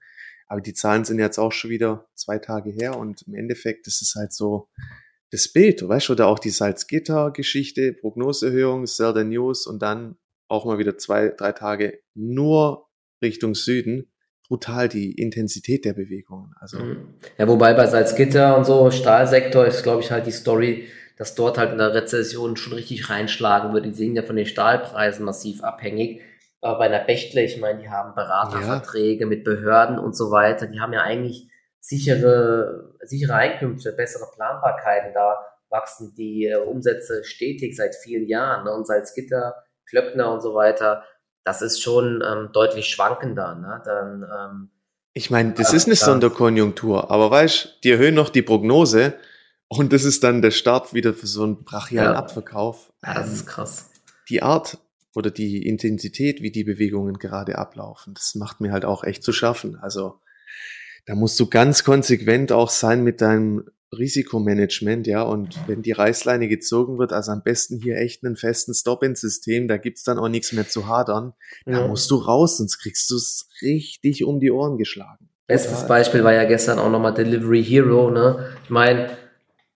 [0.48, 4.02] Aber die Zahlen sind jetzt auch schon wieder zwei Tage her und im Endeffekt ist
[4.02, 4.68] es halt so
[5.30, 10.16] das Bild, weißt du, oder auch die Salzgitter-Geschichte, Prognoseerhöhung, Sell News und dann
[10.48, 12.88] auch mal wieder zwei, drei Tage nur
[13.22, 14.12] Richtung Süden.
[14.46, 16.52] Brutal die Intensität der Bewegungen.
[16.60, 16.78] Also.
[16.78, 17.14] Mhm.
[17.38, 21.56] Ja, wobei bei Salzgitter und so, Stahlsektor ist, glaube ich, halt die Story, dass dort
[21.56, 23.88] halt in der Rezession schon richtig reinschlagen würde.
[23.88, 26.20] Die sind ja von den Stahlpreisen massiv abhängig.
[26.62, 29.26] Aber bei einer Bechtle, ich meine, die haben Beraterverträge ja.
[29.26, 30.66] mit Behörden und so weiter.
[30.66, 35.12] Die haben ja eigentlich sichere, sichere Einkünfte, bessere Planbarkeiten.
[35.12, 38.64] Da wachsen die äh, Umsätze stetig seit vielen Jahren.
[38.64, 38.72] Ne?
[38.72, 39.56] Und Salzgitter
[39.92, 41.04] Klöckner und so weiter,
[41.44, 43.54] das ist schon ähm, deutlich schwankender.
[43.56, 43.82] Ne?
[43.84, 44.70] Dann, ähm,
[45.12, 49.14] ich meine, das ist eine Sonderkonjunktur, aber weißt, die erhöhen noch die Prognose
[49.68, 52.18] und das ist dann der Start wieder für so einen brachialen ja.
[52.18, 52.92] Abverkauf.
[53.04, 53.90] Ja, das ist krass.
[54.30, 54.78] Die Art
[55.14, 59.32] oder die Intensität, wie die Bewegungen gerade ablaufen, das macht mir halt auch echt zu
[59.32, 59.76] schaffen.
[59.76, 60.14] Also
[61.06, 66.48] da musst du ganz konsequent auch sein mit deinem Risikomanagement, ja, und wenn die Reißleine
[66.48, 70.52] gezogen wird, also am besten hier echt einen festen Stop-in-System, da gibt's dann auch nichts
[70.52, 71.34] mehr zu hadern.
[71.66, 71.86] Da Ja.
[71.88, 75.28] musst du raus, sonst kriegst du es richtig um die Ohren geschlagen.
[75.46, 75.86] Bestes.
[75.86, 78.10] Beispiel war ja gestern auch nochmal Delivery Hero.
[78.10, 78.56] Ne?
[78.64, 79.10] Ich meine,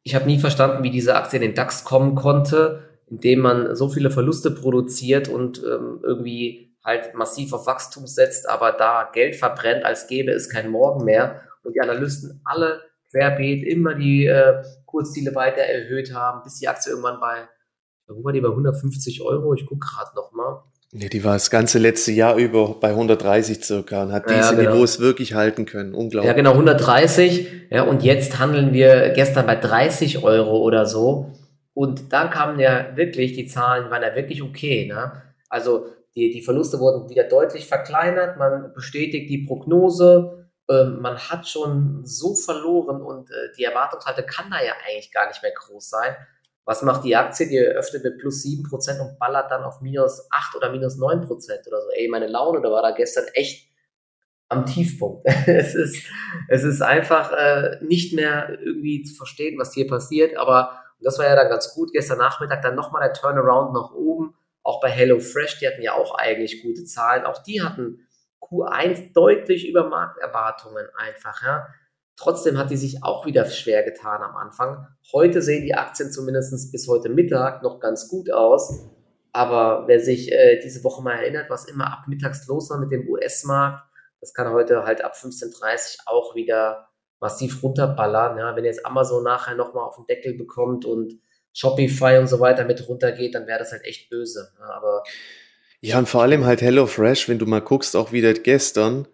[0.03, 3.89] ich habe nie verstanden, wie diese Aktie in den DAX kommen konnte, indem man so
[3.89, 9.85] viele Verluste produziert und ähm, irgendwie halt massiv auf Wachstum setzt, aber da Geld verbrennt,
[9.85, 11.43] als gäbe es kein Morgen mehr.
[11.63, 16.91] Und die Analysten alle querbeet immer die äh, Kursziele weiter erhöht haben, bis die Aktie
[16.91, 17.49] irgendwann bei,
[18.09, 19.55] wo war die bei 150 Euro?
[19.55, 20.63] Ich gucke gerade nochmal.
[20.93, 24.57] Ja, die war das ganze letzte Jahr über bei 130 circa und hat Ja, diese
[24.57, 24.75] genau.
[24.75, 25.95] Niveaus wirklich halten können.
[25.95, 26.29] Unglaublich.
[26.29, 27.49] Ja, genau, 130.
[27.71, 31.33] Ja, und jetzt handeln wir gestern bei 30 Euro oder so.
[31.77, 34.87] Und dann kamen ja wirklich, die Zahlen waren ja wirklich okay.
[34.87, 35.13] Ne?
[35.51, 38.39] Also die, die Verluste wurden wieder deutlich verkleinert.
[38.39, 40.49] Man bestätigt die Prognose.
[40.71, 45.29] Ähm, man hat schon so verloren und äh, die Erwartungshalte kann da ja eigentlich gar
[45.29, 46.17] nicht mehr groß sein.
[46.65, 47.47] Was macht die Aktie?
[47.47, 51.83] Die öffnet mit plus 7% und ballert dann auf minus 8 oder minus 9% oder
[51.83, 51.91] so.
[51.95, 53.69] Ey, meine Laune, da war da gestern echt
[54.49, 55.27] am Tiefpunkt.
[55.47, 56.07] es ist,
[56.49, 60.39] es ist einfach äh, nicht mehr irgendwie zu verstehen, was hier passiert.
[60.39, 61.93] Aber das war ja dann ganz gut.
[61.93, 64.35] Gestern Nachmittag dann nochmal der Turnaround nach oben.
[64.63, 67.25] Auch bei HelloFresh, die hatten ja auch eigentlich gute Zahlen.
[67.25, 68.07] Auch die hatten
[68.41, 71.43] Q1 deutlich über Markterwartungen einfach.
[71.43, 71.67] Ja.
[72.17, 74.89] Trotzdem hat die sich auch wieder schwer getan am Anfang.
[75.13, 78.89] Heute sehen die Aktien zumindest bis heute Mittag noch ganz gut aus.
[79.33, 82.91] Aber wer sich äh, diese Woche mal erinnert, was immer ab mittags los war mit
[82.91, 83.87] dem US-Markt,
[84.21, 86.86] das kann heute halt ab 15.30 Uhr auch wieder
[87.21, 88.39] massiv runterballern.
[88.39, 91.19] Ja, wenn jetzt Amazon nachher nochmal auf den Deckel bekommt und
[91.53, 94.53] Shopify und so weiter mit runtergeht, dann wäre das halt echt böse.
[94.59, 95.03] Ja, aber
[95.81, 99.09] Ja, und vor allem halt HelloFresh, wenn du mal guckst, auch wieder gestern,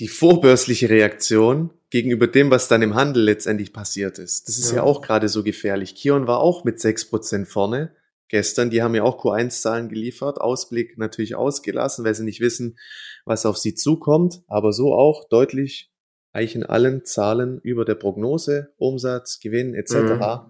[0.00, 4.48] die vorbörsliche Reaktion gegenüber dem, was dann im Handel letztendlich passiert ist.
[4.48, 4.82] Das ist ja, Ja.
[4.82, 5.94] auch gerade so gefährlich.
[5.94, 7.94] Kion war auch mit 6% vorne
[8.28, 8.70] gestern.
[8.70, 10.40] Die haben ja auch Q1-Zahlen geliefert.
[10.40, 12.78] Ausblick natürlich ausgelassen, weil sie nicht wissen,
[13.24, 14.42] was auf sie zukommt.
[14.46, 15.90] Aber so auch deutlich
[16.32, 19.92] eigentlich in allen Zahlen über der Prognose, Umsatz, Gewinn etc.
[19.94, 20.40] Mhm.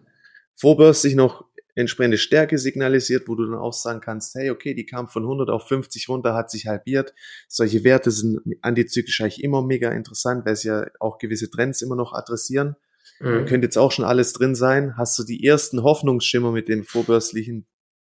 [0.56, 5.08] Vorbörslich noch entsprechende Stärke signalisiert, wo du dann auch sagen kannst, hey, okay, die kam
[5.08, 7.14] von 100 auf 50 runter, hat sich halbiert.
[7.48, 11.96] Solche Werte sind antizyklisch eigentlich immer mega interessant, weil sie ja auch gewisse Trends immer
[11.96, 12.76] noch adressieren.
[13.20, 13.44] mh.
[13.46, 14.96] Könnte jetzt auch schon alles drin sein.
[14.98, 17.66] Hast du die ersten Hoffnungsschimmer mit dem vorbörslichen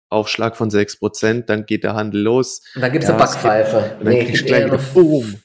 [0.09, 2.61] Aufschlag von 6%, dann geht der Handel los.
[2.75, 3.97] und dann gibt's Ja, eine gibt- Backpfeife.
[3.99, 5.35] Und dann kriegst gibt du gleich eine- Boom.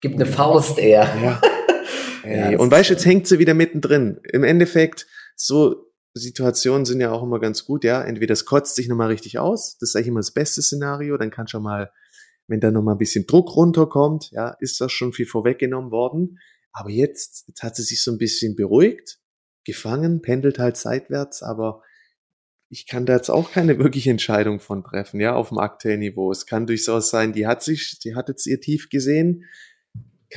[0.00, 1.08] Gibt eine Faust eher.
[1.22, 1.40] Ja.
[2.26, 4.20] Ey, Ja, und weißt du, jetzt hängt sie wieder mittendrin.
[4.32, 8.02] Im Endeffekt, so Situationen sind ja auch immer ganz gut, ja.
[8.02, 11.30] Entweder es kotzt sich nochmal richtig aus, das ist eigentlich immer das beste Szenario, dann
[11.30, 11.92] kann schon mal,
[12.48, 16.38] wenn da nochmal ein bisschen Druck runterkommt, ja, ist das schon viel vorweggenommen worden.
[16.72, 19.18] Aber jetzt, jetzt hat sie sich so ein bisschen beruhigt,
[19.64, 21.82] gefangen, pendelt halt seitwärts, aber
[22.68, 26.30] ich kann da jetzt auch keine wirkliche Entscheidung von treffen, ja, auf dem aktuellen Niveau.
[26.30, 29.44] Es kann durchaus sein, die hat sich, die hat jetzt ihr Tief gesehen,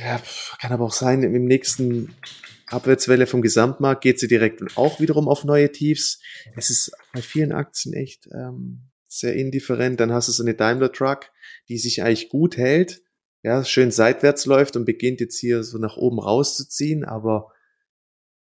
[0.04, 0.20] ja,
[0.60, 2.14] kann aber auch sein, im nächsten
[2.66, 6.20] Abwärtswelle vom Gesamtmarkt geht sie direkt auch wiederum auf neue Tiefs.
[6.56, 10.00] Es ist bei vielen Aktien echt ähm, sehr indifferent.
[10.00, 11.30] Dann hast du so eine Daimler Truck,
[11.68, 13.02] die sich eigentlich gut hält,
[13.42, 17.52] ja, schön seitwärts läuft und beginnt jetzt hier so nach oben rauszuziehen, aber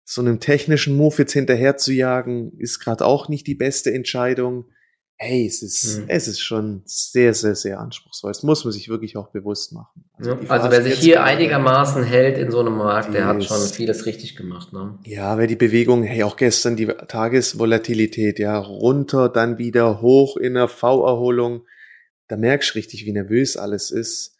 [0.03, 4.69] so einem technischen Move jetzt hinterher zu jagen, ist gerade auch nicht die beste Entscheidung.
[5.17, 6.05] Hey, es ist, Hm.
[6.09, 8.31] es ist schon sehr, sehr, sehr anspruchsvoll.
[8.31, 10.03] Das muss man sich wirklich auch bewusst machen.
[10.21, 13.65] Ja, die Also wer sich hier einigermaßen hält in so einem Markt, der hat schon
[13.67, 14.73] vieles richtig gemacht.
[14.73, 14.99] Ne?
[15.05, 20.55] Ja, weil die Bewegung, hey, auch gestern die Tagesvolatilität, ja, runter, dann wieder hoch in
[20.55, 21.61] der V-Erholung.
[22.27, 24.35] Da merkst du richtig, wie nervös alles ist.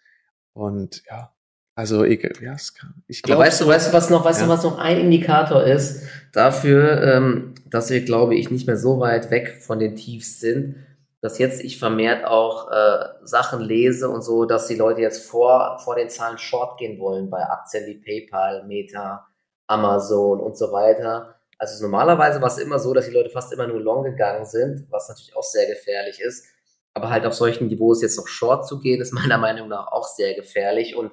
[0.54, 1.34] Und ja,
[1.76, 4.42] also ich, ja, es kann, ich Aber glaube, weißt du, weißt du, was noch, weißt
[4.42, 4.48] Ja.
[4.48, 6.04] du, was noch ein Indikator ist
[6.36, 10.76] dafür, ähm, dass wir, glaube ich, nicht mehr so weit weg von den Tiefs sind,
[11.21, 15.80] dass jetzt ich vermehrt auch äh, Sachen lese und so, dass die Leute jetzt vor,
[15.84, 19.26] vor den Zahlen short gehen wollen bei Aktien wie PayPal, Meta,
[19.67, 21.39] Amazon und so weiter.
[21.58, 24.86] Also normalerweise war es immer so, dass die Leute fast immer nur long gegangen sind,
[24.91, 26.45] was natürlich auch sehr gefährlich ist.
[26.93, 30.08] Aber halt auf solchen Niveaus jetzt noch short zu gehen, ist meiner Meinung nach auch
[30.08, 31.12] sehr gefährlich und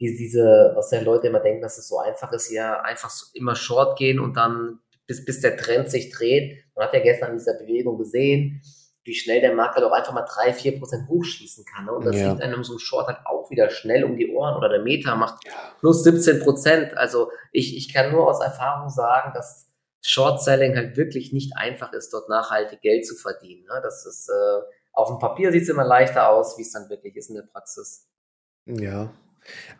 [0.00, 3.26] die, diese, was ja Leute immer denken, dass es so einfach ist, ja, einfach so
[3.34, 6.64] immer short gehen und dann, bis, bis der Trend sich dreht.
[6.76, 8.62] Man hat ja gestern in dieser Bewegung gesehen,
[9.04, 11.86] wie schnell der Markt halt auch einfach mal drei, vier Prozent hochschießen kann.
[11.86, 11.92] Ne?
[11.92, 12.28] Und das Ja.
[12.30, 14.54] liegt einem so ein Short halt auch wieder schnell um die Ohren.
[14.56, 15.42] Oder der Meta macht
[15.80, 16.94] plus 17 Prozent.
[16.96, 19.70] Also ich, ich kann nur aus Erfahrung sagen, dass
[20.02, 23.64] Short Selling halt wirklich nicht einfach ist, dort nachhaltig Geld zu verdienen.
[23.64, 23.80] Ne?
[23.82, 24.60] Das ist, äh,
[24.92, 27.42] auf dem Papier sieht es immer leichter aus, wie es dann wirklich ist in der
[27.50, 28.06] Praxis.
[28.66, 29.10] ja.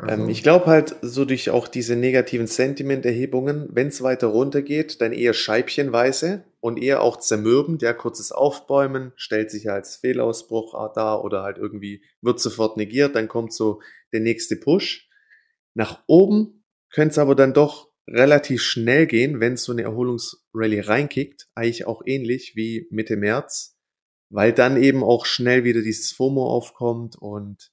[0.07, 5.12] Ähm, ich glaube halt, so durch auch diese negativen Sentimenterhebungen, wenn es weiter runtergeht, dann
[5.12, 11.42] eher scheibchenweise und eher auch zermürben, der kurzes Aufbäumen, stellt sich als Fehlausbruch dar oder
[11.42, 13.81] halt irgendwie wird sofort negiert, dann kommt so
[14.12, 15.09] der nächste Push.
[15.74, 21.48] Nach oben könnte es aber dann doch relativ schnell gehen, wenn so eine Erholungsrallye reinkickt,
[21.54, 23.76] eigentlich auch ähnlich wie Mitte März,
[24.31, 27.70] weil dann eben auch schnell wieder dieses FOMO aufkommt und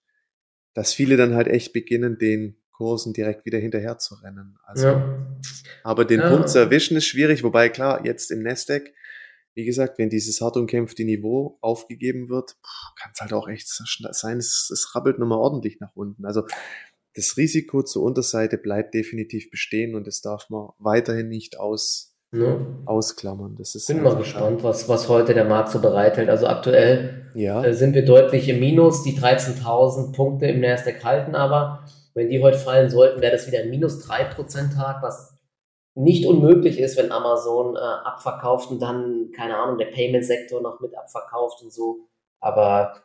[0.76, 4.58] dass viele dann halt echt beginnen, den Kursen direkt wieder hinterher zu rennen.
[4.64, 5.28] Also, ja.
[5.84, 6.30] aber den ja.
[6.30, 8.92] Punkt zu erwischen ist schwierig, wobei klar, jetzt im Nasdaq,
[9.56, 12.58] wie gesagt, wenn dieses hart umkämpfte Niveau aufgegeben wird,
[13.00, 16.26] kann es halt auch echt sein, es, es rabbelt nochmal ordentlich nach unten.
[16.26, 16.46] Also
[17.14, 22.58] das Risiko zur Unterseite bleibt definitiv bestehen und das darf man weiterhin nicht aus, ja.
[22.86, 23.56] ausklammern.
[23.58, 26.30] Das ist Bin mal gespannt, was, was heute der Markt so bereithält.
[26.30, 27.64] Also aktuell ja.
[27.64, 29.04] äh, sind wir deutlich im Minus.
[29.04, 31.86] Die 13.000 Punkte im Nasdaq halten aber.
[32.14, 35.36] Wenn die heute fallen sollten, wäre das wieder ein minus 3% Tag, was
[35.96, 40.98] nicht unmöglich ist, wenn Amazon äh, abverkauft und dann, keine Ahnung, der Payment-Sektor noch mit
[40.98, 42.08] abverkauft und so.
[42.40, 43.04] Aber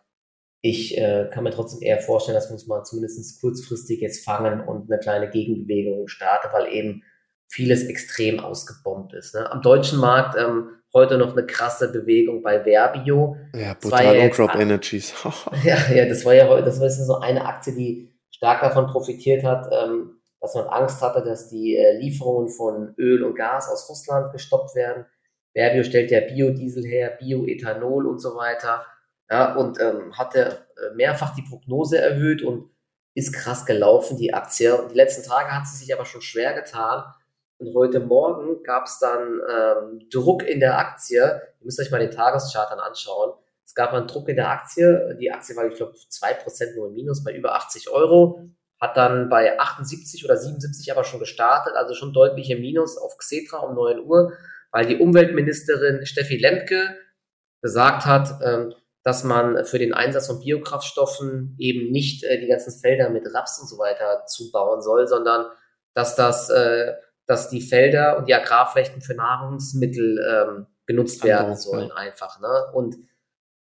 [0.61, 4.61] ich äh, kann mir trotzdem eher vorstellen, dass wir uns mal zumindest kurzfristig jetzt fangen
[4.61, 7.03] und eine kleine Gegenbewegung starten, weil eben
[7.51, 9.35] vieles extrem ausgebombt ist.
[9.35, 9.51] Ne?
[9.51, 13.37] Am deutschen Markt ähm, heute noch eine krasse Bewegung bei Verbio.
[13.55, 15.13] Ja, brutal ja Crop Energies.
[15.65, 19.43] ja, ja, das war ja heute, das war so eine Aktie, die stark davon profitiert
[19.43, 23.89] hat, ähm, dass man Angst hatte, dass die äh, Lieferungen von Öl und Gas aus
[23.89, 25.05] Russland gestoppt werden.
[25.53, 28.87] Verbio stellt ja Biodiesel her, Bioethanol und so weiter
[29.29, 32.71] ja, und ähm, hatte äh, mehrfach die Prognose erhöht und
[33.15, 34.81] ist krass gelaufen, die Aktie.
[34.81, 37.03] Und die letzten Tage hat sie sich aber schon schwer getan.
[37.61, 41.21] Und heute Morgen gab es dann ähm, Druck in der Aktie.
[41.21, 43.35] Ihr müsst euch mal den Tageschart dann anschauen.
[43.67, 45.15] Es gab einen Druck in der Aktie.
[45.21, 48.49] Die Aktie war, ich glaube, 2% nur im Minus bei über 80 Euro.
[48.81, 53.19] Hat dann bei 78 oder 77 aber schon gestartet, also schon deutlich im Minus auf
[53.19, 54.33] Xetra um 9 Uhr,
[54.73, 56.97] weil die Umweltministerin Steffi Lemke
[57.61, 62.73] gesagt hat, ähm, dass man für den Einsatz von Biokraftstoffen eben nicht äh, die ganzen
[62.73, 65.45] Felder mit Raps und so weiter zubauen soll, sondern
[65.93, 66.95] dass das, äh,
[67.31, 71.95] dass die Felder und die Agrarflächen für Nahrungsmittel ähm, genutzt werden sollen ja.
[71.95, 72.41] einfach.
[72.41, 72.73] Ne?
[72.75, 72.97] Und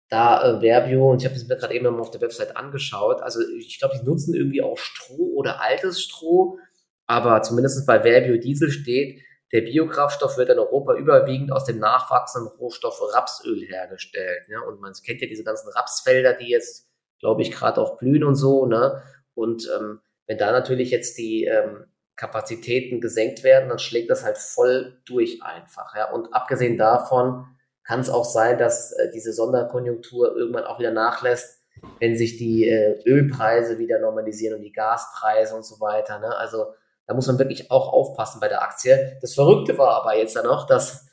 [0.09, 3.21] da äh, Verbio, und ich habe es mir gerade eben mal auf der Website angeschaut,
[3.21, 6.57] also ich glaube, die nutzen irgendwie auch Stroh oder altes Stroh,
[7.05, 12.51] aber zumindest bei Verbio Diesel steht, der Biokraftstoff wird in Europa überwiegend aus dem nachwachsenden
[12.57, 14.49] Rohstoff Rapsöl hergestellt.
[14.49, 14.63] Ne?
[14.63, 16.87] Und man kennt ja diese ganzen Rapsfelder, die jetzt,
[17.19, 18.65] glaube ich, gerade auch blühen und so.
[18.65, 19.03] Ne?
[19.35, 21.85] Und ähm, wenn da natürlich jetzt die ähm,
[22.19, 25.95] Kapazitäten gesenkt werden, dann schlägt das halt voll durch einfach.
[25.95, 26.11] Ja?
[26.11, 27.45] Und abgesehen davon
[27.85, 31.63] kann es auch sein, dass äh, diese Sonderkonjunktur irgendwann auch wieder nachlässt,
[32.01, 36.19] wenn sich die äh, Ölpreise wieder normalisieren und die Gaspreise und so weiter.
[36.19, 36.35] Ne?
[36.35, 36.73] Also
[37.07, 39.17] da muss man wirklich auch aufpassen bei der Aktie.
[39.21, 41.07] Das Verrückte war aber jetzt dann noch, dass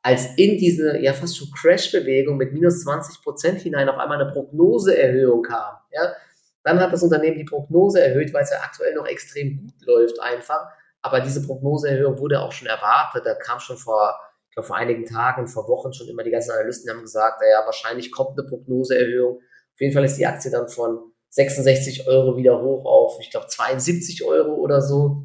[0.00, 4.30] als in diese ja fast schon Crash-Bewegung mit minus 20 Prozent hinein auf einmal eine
[4.30, 6.12] Prognoseerhöhung kam, ja,
[6.64, 10.20] dann hat das Unternehmen die Prognose erhöht, weil es ja aktuell noch extrem gut läuft
[10.20, 10.68] einfach.
[11.02, 13.26] Aber diese Prognoseerhöhung wurde auch schon erwartet.
[13.26, 14.14] Da kam schon vor,
[14.48, 17.66] ich glaube, vor einigen Tagen, vor Wochen schon immer die ganzen Analysten haben gesagt, ja,
[17.66, 19.38] wahrscheinlich kommt eine Prognoseerhöhung.
[19.38, 23.48] Auf jeden Fall ist die Aktie dann von 66 Euro wieder hoch auf, ich glaube,
[23.48, 25.24] 72 Euro oder so.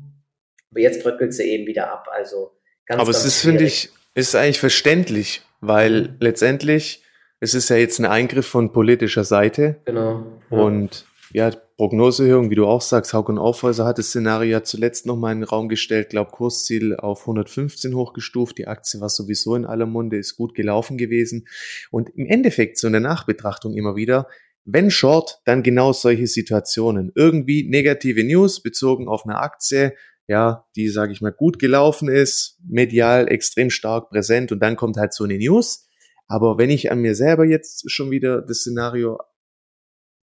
[0.72, 2.08] Aber jetzt bröckelt sie eben wieder ab.
[2.12, 2.54] Also
[2.88, 7.04] ganz, Aber ganz es ist, finde ich, ist eigentlich verständlich, weil letztendlich
[7.40, 9.76] es ist ja jetzt ein Eingriff von politischer Seite.
[9.86, 10.24] Genau.
[10.50, 10.58] Ja.
[10.58, 15.06] Und ja, Prognosehöhung, wie du auch sagst, Haug und Aufhäuser hat das Szenario ja zuletzt
[15.06, 18.58] nochmal in den Raum gestellt, glaub Kursziel auf 115 hochgestuft.
[18.58, 21.48] Die Aktie war sowieso in aller Munde, ist gut gelaufen gewesen.
[21.92, 24.28] Und im Endeffekt, so eine Nachbetrachtung immer wieder,
[24.66, 27.12] wenn Short, dann genau solche Situationen.
[27.16, 29.94] Irgendwie negative News bezogen auf eine Aktie,
[30.28, 34.98] ja, die, sage ich mal, gut gelaufen ist, medial extrem stark präsent und dann kommt
[34.98, 35.88] halt so eine News.
[36.28, 39.20] Aber wenn ich an mir selber jetzt schon wieder das Szenario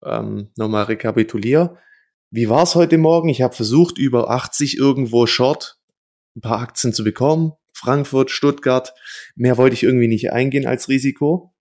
[0.05, 1.77] ähm, nochmal rekapituliere,
[2.33, 3.27] wie war es heute Morgen?
[3.27, 5.77] Ich habe versucht, über 80 irgendwo Short
[6.35, 7.53] ein paar Aktien zu bekommen.
[7.73, 8.93] Frankfurt, Stuttgart.
[9.35, 11.53] Mehr wollte ich irgendwie nicht eingehen als Risiko.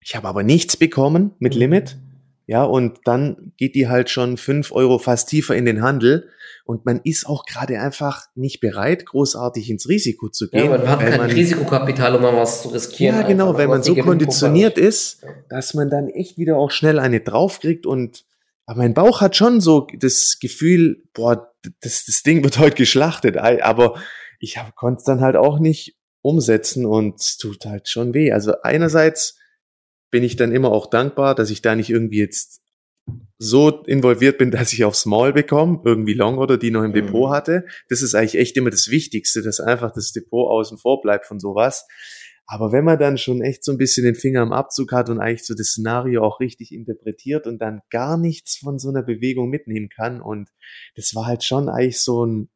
[0.00, 1.98] Ich habe aber nichts bekommen mit Limit.
[2.46, 6.28] Ja, und dann geht die halt schon fünf Euro fast tiefer in den Handel
[6.66, 10.64] und man ist auch gerade einfach nicht bereit, großartig ins Risiko zu gehen.
[10.64, 13.16] Ja, man hat kein man, Risikokapital, um mal was zu riskieren.
[13.16, 17.20] Ja, genau, weil man so konditioniert ist, dass man dann echt wieder auch schnell eine
[17.20, 18.24] draufkriegt und
[18.66, 23.36] aber mein Bauch hat schon so das Gefühl, boah, das, das Ding wird heute geschlachtet,
[23.36, 24.00] aber
[24.38, 28.32] ich konnte es dann halt auch nicht umsetzen und es tut halt schon weh.
[28.32, 29.38] Also einerseits
[30.14, 32.62] bin ich dann immer auch dankbar, dass ich da nicht irgendwie jetzt
[33.36, 37.06] so involviert bin, dass ich auf Small bekomme, irgendwie Long oder die noch im mhm.
[37.06, 37.66] Depot hatte.
[37.88, 41.40] Das ist eigentlich echt immer das Wichtigste, dass einfach das Depot außen vor bleibt von
[41.40, 41.84] sowas.
[42.46, 45.18] Aber wenn man dann schon echt so ein bisschen den Finger im Abzug hat und
[45.18, 49.50] eigentlich so das Szenario auch richtig interpretiert und dann gar nichts von so einer Bewegung
[49.50, 50.48] mitnehmen kann und
[50.94, 52.50] das war halt schon eigentlich so ein,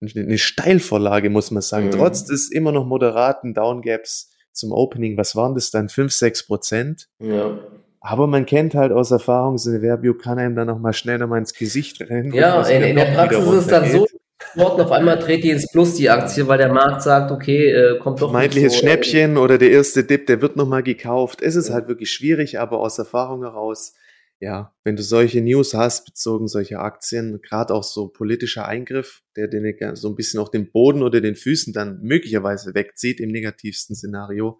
[0.00, 1.86] eine Steilvorlage, muss man sagen.
[1.86, 1.92] Mhm.
[1.92, 5.88] Trotz des immer noch moderaten Downgaps zum Opening, was waren das dann?
[5.88, 7.08] 5, 6 Prozent?
[7.18, 7.58] Ja.
[8.00, 11.18] Aber man kennt halt aus Erfahrung, so eine Verbio kann einem dann noch mal schnell
[11.18, 12.32] noch mal ins Gesicht rennen.
[12.32, 14.06] Ja, in, in der Praxis ist es dann so,
[14.50, 17.98] Sport auf einmal dreht die ins Plus die Aktie, weil der Markt sagt, okay, äh,
[17.98, 21.40] kommt doch Vermeintliches so, Schnäppchen oder der erste Dip, der wird noch mal gekauft.
[21.42, 23.94] Es ist halt wirklich schwierig, aber aus Erfahrung heraus,
[24.42, 29.46] ja, wenn du solche News hast, bezogen solche Aktien, gerade auch so politischer Eingriff, der
[29.46, 33.94] den so ein bisschen auch den Boden oder den Füßen dann möglicherweise wegzieht im negativsten
[33.94, 34.58] Szenario,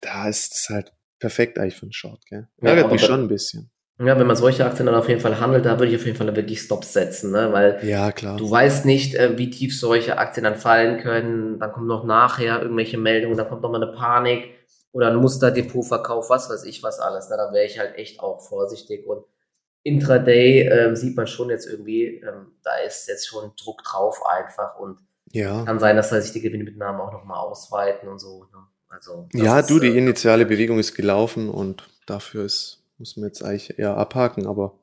[0.00, 2.46] da ist es halt perfekt eigentlich für einen Short, gell?
[2.60, 3.72] Ärgert ja, mich schon ein bisschen.
[3.98, 6.16] Ja, wenn man solche Aktien dann auf jeden Fall handelt, da würde ich auf jeden
[6.16, 7.52] Fall wirklich Stops setzen, ne?
[7.52, 8.36] weil ja, klar.
[8.36, 11.58] du weißt nicht, äh, wie tief solche Aktien dann fallen können.
[11.58, 14.48] Dann kommt noch nachher irgendwelche Meldungen, dann kommt noch mal eine Panik
[14.92, 17.28] oder ein Musterdepotverkauf, was weiß ich was alles.
[17.28, 17.36] Ne?
[17.36, 19.24] Da wäre ich halt echt auch vorsichtig und
[19.84, 24.78] Intraday ähm, sieht man schon jetzt irgendwie, ähm, da ist jetzt schon Druck drauf einfach
[24.78, 24.98] und
[25.32, 25.64] ja.
[25.64, 28.44] kann sein, dass da sich die Gewinnmitnahmen auch nochmal ausweiten und so.
[28.52, 28.58] Ne?
[28.90, 33.26] Also, ja, ist, du, die äh, initiale Bewegung ist gelaufen und dafür ist muss man
[33.26, 34.78] jetzt eigentlich eher abhaken, aber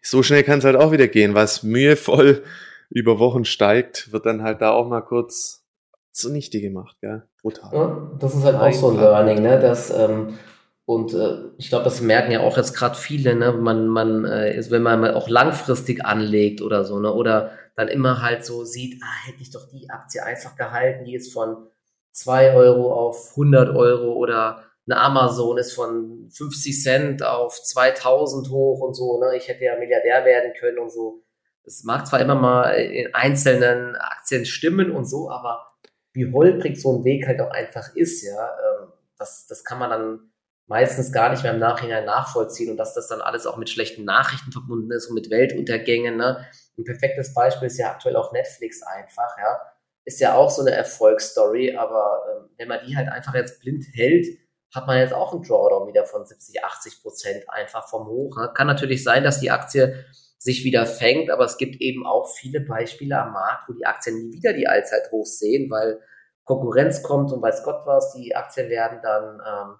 [0.00, 1.34] so schnell kann es halt auch wieder gehen.
[1.34, 2.44] Was mühevoll
[2.88, 5.64] über Wochen steigt, wird dann halt da auch mal kurz
[6.12, 7.24] zunichte gemacht, gell?
[7.44, 7.70] Brutal.
[7.74, 9.60] Ja, das ist halt auch so ein Learning, ne?
[9.60, 10.38] Das, ähm,
[10.86, 13.52] und äh, ich glaube, das merken ja auch jetzt gerade viele, ne?
[13.52, 17.12] Man, man, äh, wenn man auch langfristig anlegt oder so, ne?
[17.12, 21.16] Oder dann immer halt so sieht, ah, hätte ich doch die Aktie einfach gehalten, die
[21.16, 21.66] ist von
[22.12, 28.80] 2 Euro auf 100 Euro oder eine Amazon ist von 50 Cent auf 2000 hoch
[28.80, 29.36] und so, ne?
[29.36, 31.22] Ich hätte ja Milliardär werden können und so.
[31.66, 35.73] Es mag zwar immer mal in einzelnen Aktien stimmen und so, aber
[36.14, 39.90] wie holprig so ein Weg halt auch einfach ist, ja, ähm, das, das kann man
[39.90, 40.30] dann
[40.66, 44.04] meistens gar nicht mehr im Nachhinein nachvollziehen und dass das dann alles auch mit schlechten
[44.04, 46.46] Nachrichten verbunden ist und mit Weltuntergängen, ne?
[46.78, 49.60] Ein perfektes Beispiel ist ja aktuell auch Netflix einfach, ja.
[50.06, 53.84] Ist ja auch so eine Erfolgsstory, aber ähm, wenn man die halt einfach jetzt blind
[53.94, 54.26] hält,
[54.74, 58.36] hat man jetzt auch einen Drawdown wieder von 70, 80 Prozent einfach vom Hoch.
[58.36, 58.50] Ne?
[58.54, 60.04] Kann natürlich sein, dass die Aktie
[60.44, 64.16] sich wieder fängt, aber es gibt eben auch viele Beispiele am Markt, wo die Aktien
[64.16, 66.00] nie wieder die Allzeithochs sehen, weil
[66.44, 69.76] Konkurrenz kommt und weiß Gott was, die Aktien werden dann, ähm,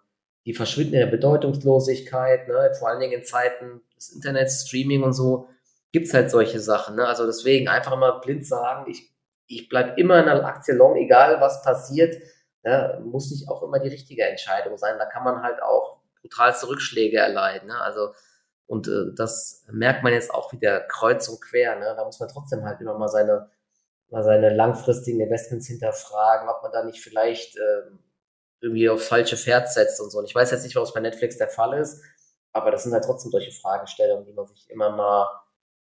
[0.47, 2.73] die verschwinden in der Bedeutungslosigkeit, ne?
[2.79, 5.49] vor allen Dingen in Zeiten des Internets, Streaming und so,
[5.93, 6.97] gibt's halt solche Sachen.
[6.97, 7.07] Ne?
[7.07, 9.13] Also deswegen einfach immer blind sagen, ich,
[9.47, 12.17] ich bleib immer in einer Aktie long, egal was passiert
[12.65, 14.99] ne, muss nicht auch immer die richtige Entscheidung sein.
[14.99, 17.69] Da kann man halt auch brutalste Rückschläge erleiden.
[17.69, 17.79] Ne?
[17.79, 18.15] Also,
[18.67, 21.77] und äh, das merkt man jetzt auch wieder kreuz und quer.
[21.77, 21.95] Ne?
[21.97, 23.51] Da muss man trotzdem halt immer mal seine,
[24.11, 27.83] mal seine langfristigen Investments hinterfragen, ob man da nicht vielleicht äh,
[28.61, 30.19] irgendwie aufs falsche Pferd setzt und so.
[30.19, 32.03] Und ich weiß jetzt nicht, was bei Netflix der Fall ist,
[32.53, 35.29] aber das sind halt trotzdem solche Fragestellungen, die man sich immer mal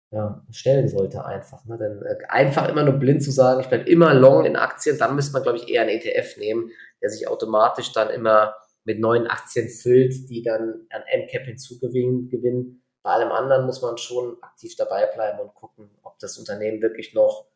[0.09, 1.65] ja, stellen sollte einfach.
[1.65, 1.77] Ne?
[1.77, 5.15] Denn äh, einfach immer nur blind zu sagen, ich bleibe immer long in Aktien, dann
[5.15, 6.71] müsste man, glaube ich, eher einen ETF nehmen,
[7.01, 8.55] der sich automatisch dann immer
[8.85, 12.29] mit neuen Aktien füllt, die dann an MCAP hinzugewinnen.
[12.29, 12.83] Gewinnen.
[13.01, 17.13] Bei allem anderen muss man schon aktiv dabei bleiben und gucken, ob das Unternehmen wirklich
[17.13, 17.47] noch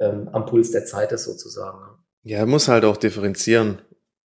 [0.00, 1.98] ähm, am Puls der Zeit ist, sozusagen.
[2.22, 3.82] Ja, muss halt auch differenzieren.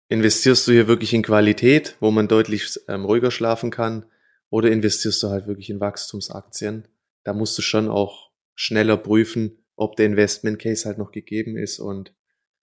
[0.08, 4.06] Investierst du hier wirklich in Qualität, wo man deutlich ähm, ruhiger schlafen kann,
[4.50, 6.86] oder investierst du halt wirklich in Wachstumsaktien?
[7.24, 11.78] da musst du schon auch schneller prüfen, ob der Investment Case halt noch gegeben ist.
[11.78, 12.14] Und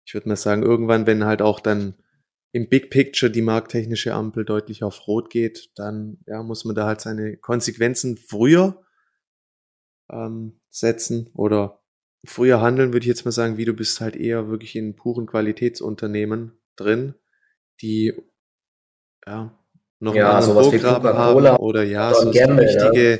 [0.04, 1.94] ich würde mal sagen, irgendwann, wenn halt auch dann
[2.54, 6.86] im Big Picture die markttechnische Ampel deutlich auf Rot geht, dann ja, muss man da
[6.86, 8.80] halt seine Konsequenzen früher
[10.08, 11.82] ähm, setzen oder
[12.24, 15.26] früher handeln, würde ich jetzt mal sagen, wie du bist halt eher wirklich in puren
[15.26, 17.14] Qualitätsunternehmen drin,
[17.82, 18.14] die
[19.26, 19.58] ja
[19.98, 23.18] noch ja, einen anderen Programm haben oder ja, so Gamble, richtige ja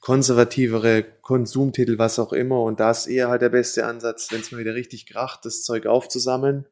[0.00, 2.62] konservativere Konsumtitel, was auch immer.
[2.62, 5.62] Und da ist eher halt der beste Ansatz, wenn es mal wieder richtig kracht, das
[5.62, 6.66] Zeug aufzusammeln.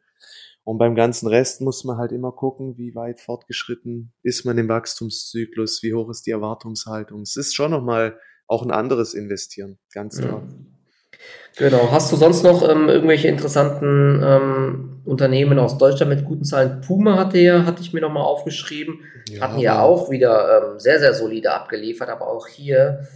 [0.67, 4.69] Und beim ganzen Rest muss man halt immer gucken, wie weit fortgeschritten ist man im
[4.69, 7.21] Wachstumszyklus, wie hoch ist die Erwartungshaltung.
[7.21, 10.41] Es ist schon nochmal auch ein anderes Investieren, ganz klar.
[10.41, 10.67] Mhm.
[11.57, 11.93] Genau.
[11.93, 16.81] Hast du sonst noch ähm, irgendwelche interessanten ähm, Unternehmen aus Deutschland mit guten Zahlen?
[16.81, 20.99] Puma hatte ja, hatte ich mir nochmal aufgeschrieben, ja, hatten ja auch wieder ähm, sehr,
[20.99, 23.07] sehr solide abgeliefert, aber auch hier,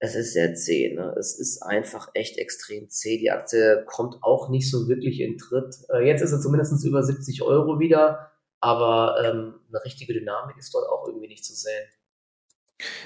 [0.00, 0.94] es ist sehr zäh.
[0.94, 1.14] Ne?
[1.18, 3.18] Es ist einfach echt extrem zäh.
[3.18, 5.76] Die Aktie kommt auch nicht so wirklich in Tritt.
[5.92, 10.74] Äh, jetzt ist sie zumindest über 70 Euro wieder, aber ähm, eine richtige Dynamik ist
[10.74, 11.86] dort auch irgendwie nicht zu sehen.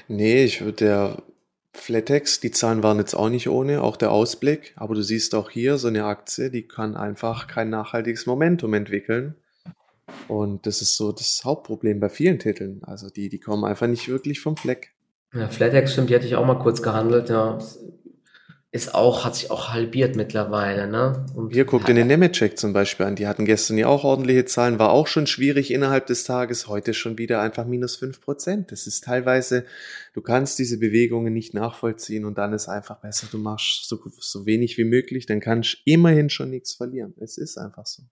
[0.07, 1.23] Nee, ich würde der
[1.73, 5.51] Flatex, die Zahlen waren jetzt auch nicht ohne, auch der Ausblick, aber du siehst auch
[5.51, 9.35] hier so eine Aktie, die kann einfach kein nachhaltiges Momentum entwickeln.
[10.29, 12.85] Und das ist so das Hauptproblem bei vielen Titeln.
[12.85, 14.94] Also die, die kommen einfach nicht wirklich vom Fleck.
[15.35, 17.59] Ja, Flatex stimmt, die hatte ich auch mal kurz gehandelt, ja.
[18.71, 21.27] Ist auch, hat sich auch halbiert mittlerweile, ne?
[21.35, 23.15] Und Hier guckt in den Nemetschek zum Beispiel an.
[23.15, 26.93] Die hatten gestern ja auch ordentliche Zahlen, war auch schon schwierig innerhalb des Tages, heute
[26.93, 28.73] schon wieder einfach minus fünf Prozent.
[28.73, 29.65] Das ist teilweise,
[30.13, 34.45] du kannst diese Bewegungen nicht nachvollziehen und dann ist einfach besser, du machst so, so
[34.45, 37.15] wenig wie möglich, dann kannst du immerhin schon nichts verlieren.
[37.21, 38.03] Es ist einfach so.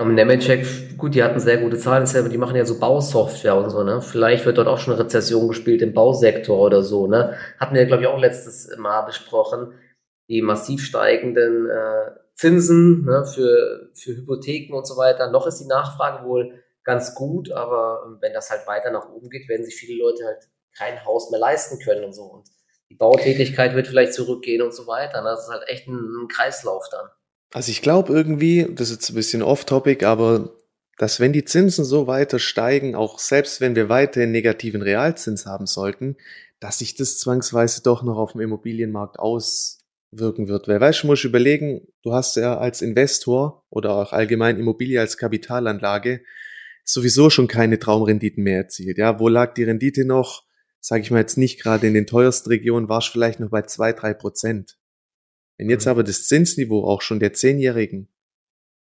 [0.00, 3.82] Und Nemetschek, gut, die hatten sehr gute Zahlen, die machen ja so Bausoftware und so,
[3.82, 4.00] ne?
[4.00, 7.36] Vielleicht wird dort auch schon Rezession gespielt im Bausektor oder so, ne?
[7.58, 9.74] Hatten wir, glaube ich, auch letztes Mal besprochen,
[10.30, 15.30] die massiv steigenden äh, Zinsen ne, für, für Hypotheken und so weiter.
[15.30, 19.50] Noch ist die Nachfrage wohl ganz gut, aber wenn das halt weiter nach oben geht,
[19.50, 22.22] werden sich viele Leute halt kein Haus mehr leisten können und so.
[22.22, 22.48] Und
[22.88, 25.20] die Bautätigkeit wird vielleicht zurückgehen und so weiter.
[25.20, 25.28] Ne?
[25.28, 27.10] Das ist halt echt ein, ein Kreislauf dann.
[27.52, 30.54] Also ich glaube irgendwie, das ist jetzt ein bisschen off-topic, aber
[30.98, 35.66] dass wenn die Zinsen so weiter steigen, auch selbst wenn wir weiterhin negativen Realzins haben
[35.66, 36.16] sollten,
[36.60, 40.68] dass sich das zwangsweise doch noch auf dem Immobilienmarkt auswirken wird.
[40.68, 45.16] Weil weißt du, musst überlegen, du hast ja als Investor oder auch allgemein Immobilie als
[45.16, 46.20] Kapitalanlage
[46.84, 48.98] sowieso schon keine Traumrenditen mehr erzielt.
[48.98, 50.44] Ja, wo lag die Rendite noch?
[50.80, 53.62] Sage ich mal jetzt nicht gerade in den teuersten Regionen, war es vielleicht noch bei
[53.62, 54.76] zwei, drei Prozent.
[55.60, 58.08] Wenn jetzt aber das Zinsniveau auch schon der Zehnjährigen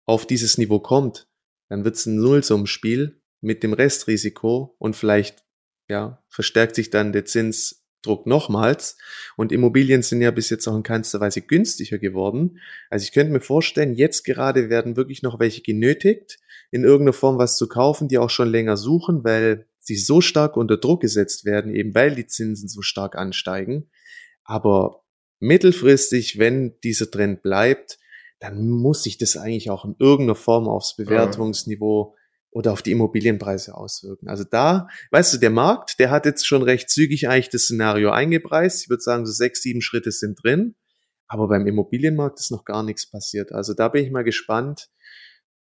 [0.06, 1.28] auf dieses Niveau kommt,
[1.68, 5.44] dann wird es ein Nullsummenspiel mit dem Restrisiko und vielleicht
[5.90, 8.98] ja, verstärkt sich dann der Zinsdruck nochmals.
[9.36, 12.62] Und Immobilien sind ja bis jetzt auch in keinster Weise günstiger geworden.
[12.90, 16.40] Also ich könnte mir vorstellen, jetzt gerade werden wirklich noch welche genötigt,
[16.72, 20.56] in irgendeiner Form was zu kaufen, die auch schon länger suchen, weil sie so stark
[20.56, 23.90] unter Druck gesetzt werden, eben weil die Zinsen so stark ansteigen.
[24.46, 25.04] Aber
[25.40, 28.00] mittelfristig, wenn dieser Trend bleibt,
[28.40, 32.16] dann muss sich das eigentlich auch in irgendeiner Form aufs Bewertungsniveau
[32.52, 34.28] oder auf die Immobilienpreise auswirken.
[34.28, 38.12] Also da, weißt du, der Markt, der hat jetzt schon recht zügig eigentlich das Szenario
[38.12, 38.84] eingepreist.
[38.84, 40.76] Ich würde sagen, so sechs, sieben Schritte sind drin.
[41.28, 43.52] Aber beim Immobilienmarkt ist noch gar nichts passiert.
[43.52, 44.90] Also da bin ich mal gespannt,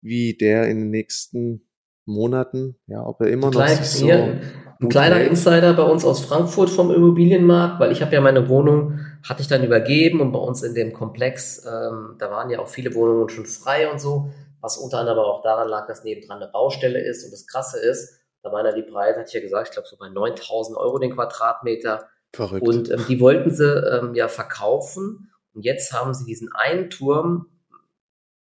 [0.02, 1.66] wie der in den nächsten
[2.06, 4.40] Monaten, ja, ob er immer noch Klein, so hier,
[4.80, 5.30] ein kleiner hält.
[5.30, 9.48] Insider bei uns aus Frankfurt vom Immobilienmarkt, weil ich habe ja meine Wohnung, hatte ich
[9.48, 13.28] dann übergeben und bei uns in dem Komplex, ähm, da waren ja auch viele Wohnungen
[13.28, 14.30] schon frei und so,
[14.60, 17.78] was unter anderem aber auch daran lag, dass nebendran eine Baustelle ist und das Krasse
[17.78, 20.76] ist, da waren ja die Preise, hatte ich ja gesagt, ich glaube so bei 9000
[20.76, 22.08] Euro den Quadratmeter.
[22.34, 22.66] Verrückt.
[22.66, 27.46] Und ähm, die wollten sie ähm, ja verkaufen und jetzt haben sie diesen einen Turm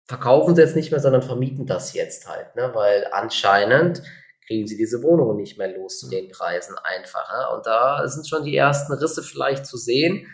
[0.06, 2.70] verkaufen sie jetzt nicht mehr, sondern vermieten das jetzt halt, ne?
[2.74, 4.02] weil anscheinend
[4.46, 7.54] kriegen sie diese Wohnungen nicht mehr los zu den Preisen einfacher.
[7.54, 10.26] Und da sind schon die ersten Risse vielleicht zu sehen.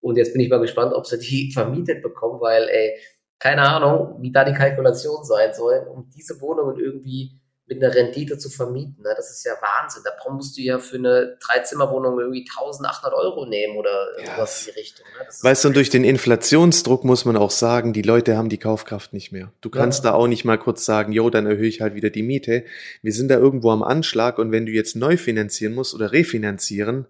[0.00, 2.98] Und jetzt bin ich mal gespannt, ob sie die vermietet bekommen, weil, ey,
[3.38, 8.38] keine Ahnung, wie da die Kalkulation sein soll, um diese Wohnungen irgendwie mit einer Rendite
[8.38, 9.02] zu vermieten.
[9.02, 9.12] Ne?
[9.16, 10.02] Das ist ja Wahnsinn.
[10.04, 14.68] Da musst du ja für eine Dreizimmerwohnung irgendwie 1800 Euro nehmen oder irgendwas ja.
[14.68, 15.06] in die Richtung.
[15.18, 15.26] Ne?
[15.42, 19.12] Weißt du, und durch den Inflationsdruck muss man auch sagen, die Leute haben die Kaufkraft
[19.12, 19.52] nicht mehr.
[19.60, 20.10] Du kannst ja.
[20.10, 22.64] da auch nicht mal kurz sagen, jo, dann erhöhe ich halt wieder die Miete.
[23.02, 27.06] Wir sind da irgendwo am Anschlag und wenn du jetzt neu finanzieren musst oder refinanzieren,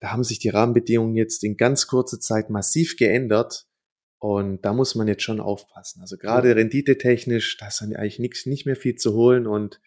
[0.00, 3.64] da haben sich die Rahmenbedingungen jetzt in ganz kurzer Zeit massiv geändert.
[4.20, 6.00] Und da muss man jetzt schon aufpassen.
[6.00, 9.80] Also gerade renditetechnisch, da ist dann eigentlich nichts, nicht mehr viel zu holen und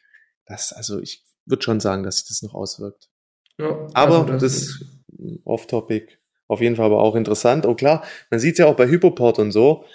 [0.45, 3.09] das, also ich würde schon sagen, dass sich das noch auswirkt.
[3.57, 4.85] Ja, aber also das, das ist
[5.45, 6.17] off-topic.
[6.47, 7.65] Auf jeden Fall aber auch interessant.
[7.65, 9.85] Und klar, man sieht ja auch bei Hypoport und so,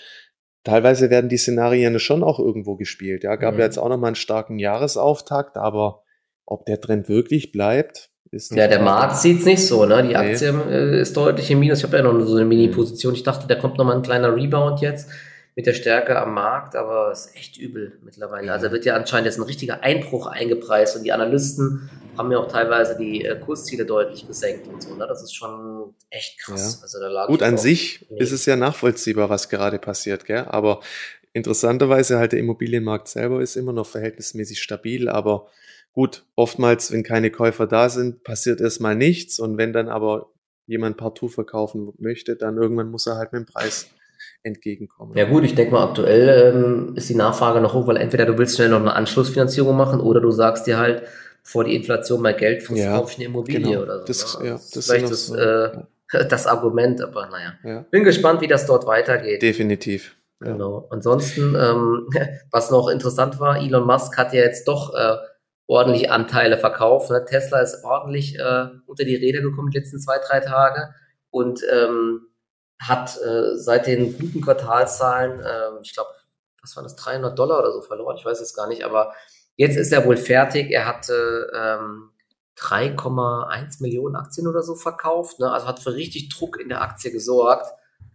[0.64, 3.24] teilweise werden die Szenarien schon auch irgendwo gespielt.
[3.24, 3.60] Ja, gab mhm.
[3.60, 6.02] ja jetzt auch nochmal einen starken Jahresauftakt, aber
[6.46, 10.02] ob der Trend wirklich bleibt, ist Ja, der Markt sieht es nicht so, ne?
[10.02, 10.72] Die Aktie nee.
[10.72, 11.78] äh, ist deutlich im Minus.
[11.78, 13.14] Ich habe ja noch so eine Mini-Position.
[13.14, 15.10] Ich dachte, da kommt nochmal ein kleiner Rebound jetzt
[15.56, 18.52] mit der Stärke am Markt, aber es ist echt übel mittlerweile.
[18.52, 22.48] Also wird ja anscheinend jetzt ein richtiger Einbruch eingepreist und die Analysten haben ja auch
[22.48, 24.94] teilweise die äh, Kursziele deutlich gesenkt und so.
[24.94, 25.06] Ne?
[25.08, 26.76] Das ist schon echt krass.
[26.76, 26.82] Ja.
[26.82, 28.18] Also da Gut, an sich nee.
[28.18, 30.44] ist es ja nachvollziehbar, was gerade passiert, gell?
[30.46, 30.80] aber
[31.32, 35.48] interessanterweise halt der Immobilienmarkt selber ist immer noch verhältnismäßig stabil, aber
[35.92, 40.30] gut, oftmals, wenn keine Käufer da sind, passiert erstmal nichts und wenn dann aber
[40.66, 43.90] jemand partout verkaufen möchte, dann irgendwann muss er halt mit dem Preis
[44.46, 45.16] entgegenkommen.
[45.16, 48.38] Ja gut, ich denke mal, aktuell ähm, ist die Nachfrage noch hoch, weil entweder du
[48.38, 51.02] willst schnell noch eine Anschlussfinanzierung machen oder du sagst dir halt,
[51.42, 53.82] bevor die Inflation mal Geld frisst, ja, kaufe ich eine Immobilie genau.
[53.82, 54.04] oder so.
[54.06, 54.46] Das, ne?
[54.46, 55.36] ja, das, ist vielleicht das, so.
[55.36, 55.70] äh,
[56.28, 57.54] das Argument, aber naja.
[57.64, 57.84] Ja.
[57.90, 59.42] Bin gespannt, wie das dort weitergeht.
[59.42, 60.16] Definitiv.
[60.40, 60.86] Genau.
[60.90, 62.08] Ansonsten, ähm,
[62.50, 65.16] was noch interessant war, Elon Musk hat ja jetzt doch äh,
[65.66, 67.10] ordentlich Anteile verkauft.
[67.10, 67.24] Ne?
[67.24, 70.94] Tesla ist ordentlich äh, unter die Räder gekommen die letzten zwei, drei Tage
[71.30, 72.20] und ähm,
[72.78, 76.10] hat äh, seit den guten Quartalzahlen, äh, ich glaube,
[76.62, 79.12] was waren das, 300 Dollar oder so verloren, ich weiß es gar nicht, aber
[79.56, 80.70] jetzt ist er wohl fertig.
[80.70, 82.10] Er hatte ähm,
[82.58, 85.50] 3,1 Millionen Aktien oder so verkauft, ne?
[85.50, 87.66] also hat für richtig Druck in der Aktie gesorgt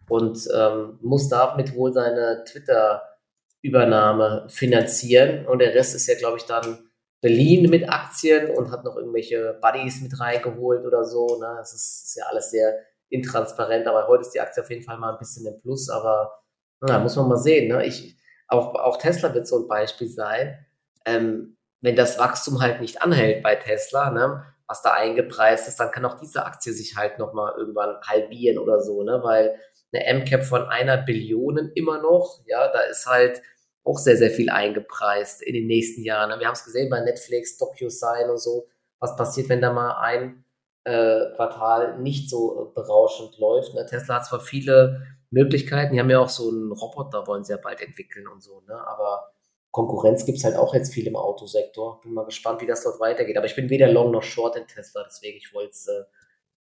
[0.10, 6.46] und ähm, muss damit wohl seine Twitter-Übernahme finanzieren und der Rest ist ja, glaube ich,
[6.46, 6.90] dann
[7.22, 11.40] Berlin mit Aktien und hat noch irgendwelche Buddies mit reingeholt oder so.
[11.40, 11.54] Ne?
[11.58, 12.80] Das ist, ist ja alles sehr
[13.12, 16.42] intransparent, aber heute ist die Aktie auf jeden Fall mal ein bisschen im Plus, aber
[16.82, 17.68] na, muss man mal sehen.
[17.68, 17.86] Ne?
[17.86, 20.66] Ich, auch, auch Tesla wird so ein Beispiel sein.
[21.06, 25.92] Ähm, wenn das Wachstum halt nicht anhält bei Tesla, ne, was da eingepreist ist, dann
[25.92, 29.60] kann auch diese Aktie sich halt nochmal irgendwann halbieren oder so, ne, weil
[29.94, 33.42] eine MCAP von einer Billion immer noch, ja, da ist halt
[33.84, 36.30] auch sehr, sehr viel eingepreist in den nächsten Jahren.
[36.30, 36.40] Ne?
[36.40, 38.68] Wir haben es gesehen bei Netflix, DocuSign und so,
[39.00, 40.46] was passiert, wenn da mal ein
[40.84, 43.74] äh, Quartal nicht so äh, berauschend läuft.
[43.74, 43.86] Ne?
[43.86, 47.60] Tesla hat zwar viele Möglichkeiten, die haben ja auch so einen Roboter, wollen sie ja
[47.62, 48.76] bald entwickeln und so, ne?
[48.88, 49.32] aber
[49.72, 52.02] Konkurrenz gibt es halt auch jetzt viel im Autosektor.
[52.02, 53.38] Bin mal gespannt, wie das dort weitergeht.
[53.38, 56.04] Aber ich bin weder long noch short in Tesla, deswegen ich wollte es äh,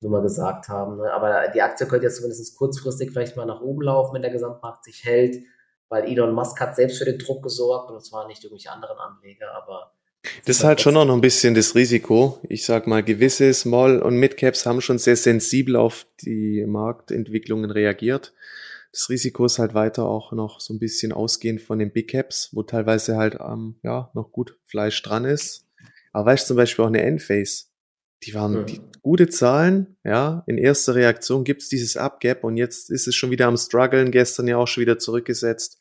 [0.01, 0.97] nur mal gesagt haben.
[0.97, 1.13] Ne?
[1.13, 4.85] Aber die Aktie könnte jetzt zumindest kurzfristig vielleicht mal nach oben laufen, wenn der Gesamtmarkt
[4.85, 5.45] sich hält,
[5.91, 9.53] weil Elon Musk hat selbst für den Druck gesorgt und zwar nicht irgendwelche anderen Anleger,
[9.55, 9.93] aber
[10.45, 12.39] das ist halt schon auch noch ein bisschen das Risiko.
[12.49, 18.33] Ich sag mal, gewisse Small- und Mid-Caps haben schon sehr sensibel auf die Marktentwicklungen reagiert
[18.97, 22.49] das Risiko ist halt weiter auch noch so ein bisschen ausgehend von den Big Caps,
[22.53, 25.67] wo teilweise halt ähm, ja noch gut Fleisch dran ist.
[26.13, 27.67] Aber weißt du zum Beispiel auch eine Endphase,
[28.23, 28.67] die waren mhm.
[28.67, 33.31] die gute Zahlen, ja, in erster Reaktion gibt's dieses Upgap und jetzt ist es schon
[33.31, 35.79] wieder am struggeln, gestern ja auch schon wieder zurückgesetzt.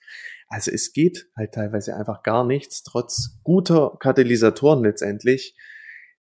[0.47, 5.55] Also es geht halt teilweise einfach gar nichts, trotz guter Katalysatoren letztendlich.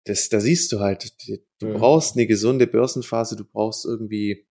[0.06, 1.14] Das, da siehst du halt,
[1.60, 1.74] du mhm.
[1.74, 4.48] brauchst eine gesunde Börsenphase, du brauchst irgendwie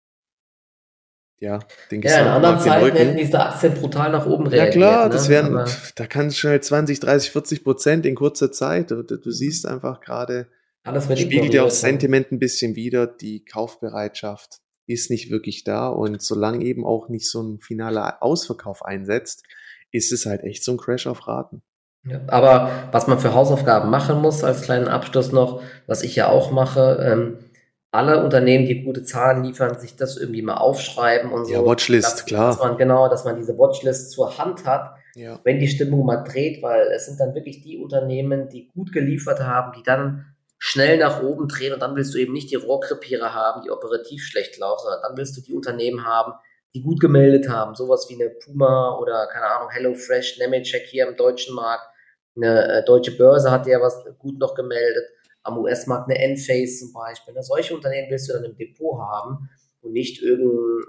[1.43, 1.59] ja,
[1.91, 4.75] den Ja, in anderen Zeiten hätten diese Aktien brutal nach oben reagiert.
[4.77, 5.11] Ja klar, ne?
[5.13, 8.93] das wären, Aber da kann es schnell 20, 30, 40 Prozent in kurzer Zeit.
[8.93, 10.47] Du, du siehst einfach gerade,
[10.85, 16.21] alles spiegelt ja auch Sentiment ein bisschen wieder, die Kaufbereitschaft ist nicht wirklich da und
[16.23, 19.45] solange eben auch nicht so ein finaler Ausverkauf einsetzt,
[19.91, 21.63] ist es halt echt so ein Crash auf Raten.
[22.05, 26.29] Ja, aber was man für Hausaufgaben machen muss, als kleinen Abschluss noch, was ich ja
[26.29, 27.39] auch mache, ähm,
[27.93, 31.53] alle Unternehmen, die gute Zahlen liefern, sich das irgendwie mal aufschreiben und so.
[31.53, 32.49] Ja, Watchlist, dass, klar.
[32.49, 35.39] Dass man, genau, dass man diese Watchlist zur Hand hat, ja.
[35.45, 39.41] wenn die Stimmung mal dreht, weil es sind dann wirklich die Unternehmen, die gut geliefert
[39.41, 40.32] haben, die dann
[40.65, 44.23] schnell nach oben drehen und dann willst du eben nicht die Rohrkrepierer haben, die operativ
[44.25, 46.35] schlecht laufen, sondern dann willst du die Unternehmen haben,
[46.73, 51.17] die gut gemeldet haben, sowas wie eine Puma oder keine Ahnung, HelloFresh, Nemetschek hier im
[51.17, 51.83] deutschen Markt,
[52.37, 55.05] eine äh, deutsche Börse hat ja was gut noch gemeldet
[55.43, 57.35] am US-Markt eine Enphase zum Beispiel.
[57.35, 57.43] Ne?
[57.43, 59.51] Solche Unternehmen willst du dann im Depot haben
[59.81, 60.85] und nicht irgendein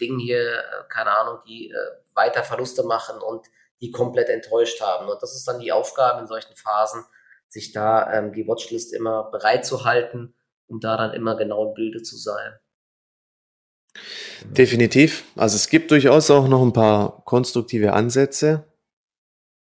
[0.00, 1.74] Ding hier, äh, keine Ahnung, die äh,
[2.14, 3.44] weiter Verluste machen und
[3.80, 5.08] die komplett enttäuscht haben.
[5.08, 7.04] Und das ist dann die Aufgabe in solchen Phasen,
[7.48, 10.34] sich da ähm, die Watchlist immer bereit zu halten,
[10.66, 12.52] um da dann immer genau im Bilde zu sein.
[14.44, 15.24] Definitiv.
[15.36, 18.64] Also es gibt durchaus auch noch ein paar konstruktive Ansätze,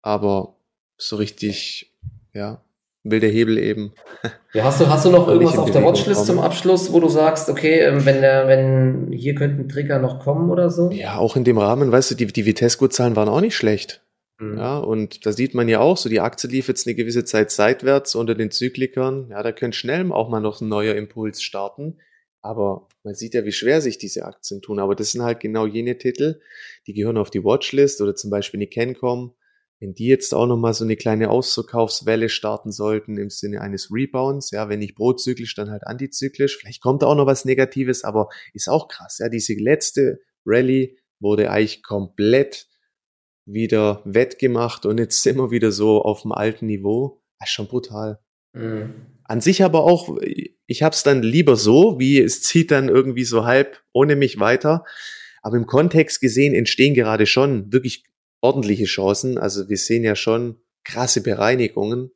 [0.01, 0.55] aber
[0.97, 1.95] so richtig,
[2.33, 2.61] ja,
[3.03, 3.93] will der Hebel eben.
[4.51, 7.49] Ja, hast du, hast du noch irgendwas auf der Watchlist zum Abschluss, wo du sagst,
[7.49, 10.89] okay, ähm, wenn der, wenn hier könnten Trigger noch kommen oder so?
[10.89, 14.01] Ja, auch in dem Rahmen, weißt du, die, die Vitesco-Zahlen waren auch nicht schlecht.
[14.39, 14.57] Mhm.
[14.57, 17.51] Ja, und da sieht man ja auch, so die Aktie lief jetzt eine gewisse Zeit
[17.51, 19.29] seitwärts unter den Zyklikern.
[19.31, 21.99] Ja, da könnte schnell auch mal noch ein neuer Impuls starten.
[22.41, 24.79] Aber man sieht ja, wie schwer sich diese Aktien tun.
[24.79, 26.39] Aber das sind halt genau jene Titel,
[26.87, 29.35] die gehören auf die Watchlist oder zum Beispiel die Cancom
[29.79, 34.51] wenn die jetzt auch nochmal so eine kleine Ausverkaufswelle starten sollten im Sinne eines Rebounds,
[34.51, 36.57] ja, wenn nicht prozyklisch, dann halt antizyklisch.
[36.57, 39.29] Vielleicht kommt da auch noch was Negatives, aber ist auch krass, ja.
[39.29, 42.67] Diese letzte Rallye wurde eigentlich komplett
[43.51, 47.21] wieder wettgemacht und jetzt sind wir wieder so auf dem alten Niveau.
[47.39, 48.19] Das ist schon brutal.
[48.53, 48.93] Mhm.
[49.23, 50.17] An sich aber auch,
[50.65, 54.85] ich hab's dann lieber so, wie es zieht dann irgendwie so halb ohne mich weiter.
[55.41, 58.05] Aber im Kontext gesehen entstehen gerade schon wirklich
[58.41, 59.37] ordentliche Chancen.
[59.37, 62.11] Also wir sehen ja schon krasse Bereinigungen,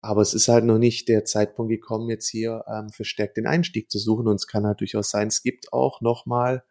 [0.00, 3.90] aber es ist halt noch nicht der Zeitpunkt gekommen, jetzt hier ähm, verstärkt den Einstieg
[3.90, 4.28] zu suchen.
[4.28, 6.64] Und es kann halt durchaus sein, es gibt auch nochmal,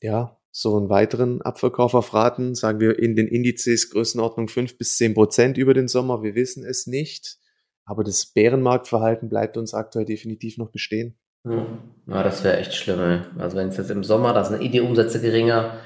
[0.00, 4.96] ja, so einen weiteren Abverkauf auf Raten, sagen wir in den Indizes Größenordnung fünf bis
[4.96, 6.22] zehn Prozent über den Sommer.
[6.22, 7.38] Wir wissen es nicht.
[7.84, 11.18] Aber das Bärenmarktverhalten bleibt uns aktuell definitiv noch bestehen.
[11.44, 11.66] Hm.
[12.06, 13.00] Ja, das wäre echt schlimm.
[13.00, 13.20] Ey.
[13.38, 15.80] Also wenn es jetzt im Sommer, da sind die Umsätze geringer,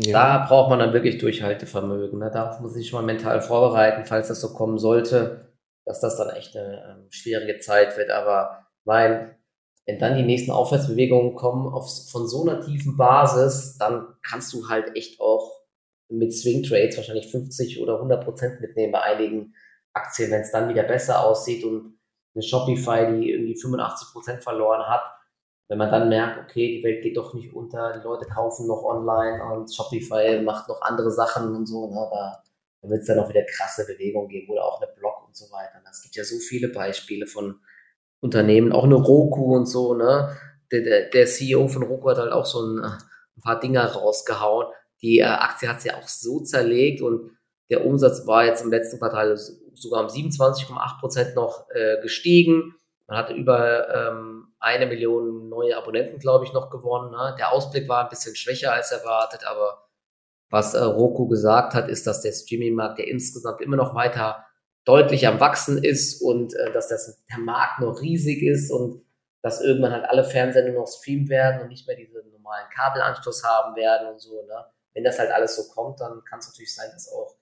[0.00, 0.12] ja.
[0.12, 2.20] Da braucht man dann wirklich Durchhaltevermögen.
[2.20, 2.30] Ne?
[2.32, 5.48] Da muss man sich schon mal mental vorbereiten, falls das so kommen sollte.
[5.84, 8.10] dass das dann echt eine ähm, schwierige Zeit wird.
[8.10, 9.34] Aber mein,
[9.88, 14.68] wenn dann die nächsten Aufwärtsbewegungen kommen auf, von so einer tiefen Basis, dann kannst du
[14.68, 15.62] halt echt auch
[16.10, 19.54] mit Swing Trades wahrscheinlich 50 oder 100 Prozent mitnehmen bei einigen
[19.94, 21.98] Aktien, wenn es dann wieder besser aussieht und
[22.34, 25.00] eine Shopify, die irgendwie 85 Prozent verloren hat,
[25.68, 28.84] wenn man dann merkt, okay, die Welt geht doch nicht unter, die Leute kaufen noch
[28.84, 32.42] online und Shopify macht noch andere Sachen und so, ne, da,
[32.82, 35.50] da wird es dann auch wieder krasse Bewegungen geben oder auch eine Blog und so
[35.50, 35.80] weiter.
[35.90, 37.58] Es gibt ja so viele Beispiele von
[38.20, 40.36] Unternehmen, auch eine Roku und so, ne?
[40.70, 44.66] Der, der, der CEO von Roku hat halt auch so ein, ein paar Dinger rausgehauen.
[45.00, 47.30] Die äh, Aktie hat sich ja auch so zerlegt und
[47.70, 49.36] der Umsatz war jetzt im letzten Quartal
[49.74, 52.74] sogar um 27,8 Prozent noch äh, gestiegen.
[53.06, 57.10] Man hatte über ähm, eine Million neue Abonnenten, glaube ich, noch gewonnen.
[57.10, 57.34] Ne?
[57.38, 59.88] Der Ausblick war ein bisschen schwächer als erwartet, aber
[60.50, 64.44] was äh, Roku gesagt hat, ist, dass der Streaming-Markt, der insgesamt immer noch weiter
[64.88, 69.04] deutlich am Wachsen ist und äh, dass das, der Markt noch riesig ist und
[69.42, 73.44] dass irgendwann halt alle Fernseher nur noch streamen werden und nicht mehr diesen normalen Kabelanschluss
[73.44, 74.42] haben werden und so.
[74.46, 74.64] Ne?
[74.94, 77.36] Wenn das halt alles so kommt, dann kann es natürlich sein, dass auch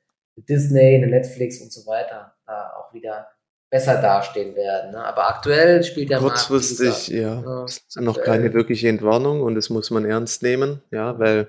[0.49, 3.29] Disney, eine Netflix und so weiter da auch wieder
[3.71, 4.91] besser dastehen werden.
[4.91, 5.03] Ne?
[5.05, 9.71] Aber aktuell spielt der Kurzfristig, Markt, ja, ja ist noch keine wirkliche Entwarnung und das
[9.71, 11.49] muss man ernst nehmen, ja, weil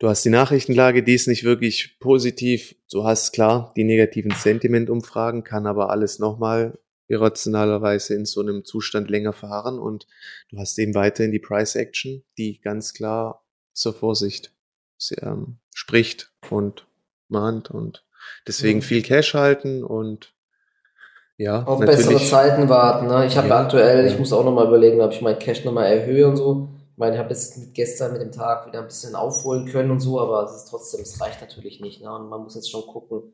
[0.00, 2.74] du hast die Nachrichtenlage, die ist nicht wirklich positiv.
[2.90, 9.10] Du hast klar die negativen Sentimentumfragen, kann aber alles nochmal irrationalerweise in so einem Zustand
[9.10, 10.06] länger verharren und
[10.50, 14.52] du hast eben weiterhin die Price Action, die ganz klar zur Vorsicht
[15.20, 16.86] ähm, spricht und
[17.28, 18.04] mahnt und
[18.46, 18.82] deswegen mhm.
[18.82, 20.32] viel Cash halten und
[21.36, 21.64] ja.
[21.64, 23.06] Auf bessere Zeiten warten.
[23.06, 23.26] Ne?
[23.26, 24.12] Ich habe ja, aktuell, ja.
[24.12, 26.68] ich muss auch nochmal überlegen, ob ich mein Cash nochmal erhöhe und so.
[27.00, 29.90] Ich meine, ich habe jetzt mit gestern mit dem Tag wieder ein bisschen aufholen können
[29.90, 32.02] und so, aber es ist trotzdem, es reicht natürlich nicht.
[32.02, 32.14] Ne?
[32.14, 33.32] Und man muss jetzt schon gucken,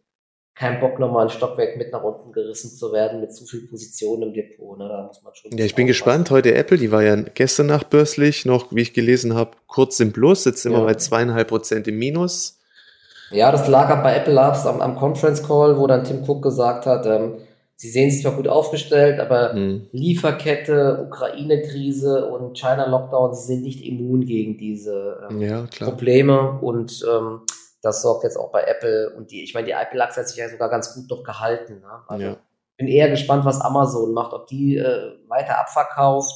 [0.54, 4.22] kein Bock nochmal ein Stockwerk mit nach unten gerissen zu werden mit zu viel Position
[4.22, 4.78] im Depot.
[4.78, 4.86] Ne?
[4.88, 5.50] Da muss man schon.
[5.58, 6.30] Ja, ich bin gespannt.
[6.30, 10.44] Heute Apple, die war ja gestern nachbörslich noch, wie ich gelesen habe, kurz im Plus,
[10.44, 10.78] jetzt sind ja.
[10.78, 12.60] wir bei zweieinhalb Prozent im Minus.
[13.32, 16.40] Ja, das lag ab bei Apple Labs am, am Conference Call, wo dann Tim Cook
[16.40, 17.38] gesagt hat, ähm,
[17.76, 19.88] sie sehen sich zwar gut aufgestellt, aber hm.
[19.92, 27.42] Lieferkette, Ukraine-Krise und China-Lockdown, sie sind nicht immun gegen diese ähm, ja, Probleme und ähm,
[27.82, 30.48] das sorgt jetzt auch bei Apple und die, ich meine, die Apple-Achse hat sich ja
[30.48, 31.80] sogar ganz gut noch gehalten.
[31.80, 32.02] Ne?
[32.08, 32.36] Also ja.
[32.78, 36.34] bin eher gespannt, was Amazon macht, ob die äh, weiter abverkauft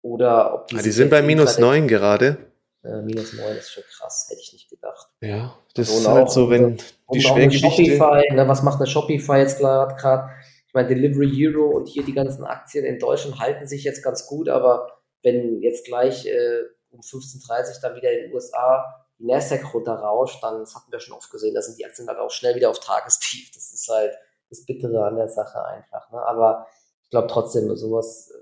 [0.00, 0.76] oder ob die.
[0.76, 2.38] Ah, die sind bei minus neun gerade.
[2.84, 5.08] Äh, minus 9 ist schon krass, hätte ich nicht gedacht.
[5.20, 6.78] Ja, das und ist halt so, wenn
[7.12, 7.68] die Schwergewichte...
[7.68, 10.30] Shopify, ne, was macht eine Shopify jetzt gerade?
[10.78, 14.48] Meine, Delivery Hero und hier die ganzen Aktien in Deutschland halten sich jetzt ganz gut,
[14.48, 14.92] aber
[15.24, 20.40] wenn jetzt gleich äh, um 15.30 Uhr dann wieder in den USA die Nasdaq runterrauscht,
[20.40, 22.70] dann, das hatten wir schon oft gesehen, da sind die Aktien halt auch schnell wieder
[22.70, 23.50] auf Tagestief.
[23.52, 24.12] Das ist halt
[24.50, 26.12] das Bittere an der Sache einfach.
[26.12, 26.22] Ne?
[26.22, 26.68] Aber
[27.02, 28.32] ich glaube trotzdem, sowas,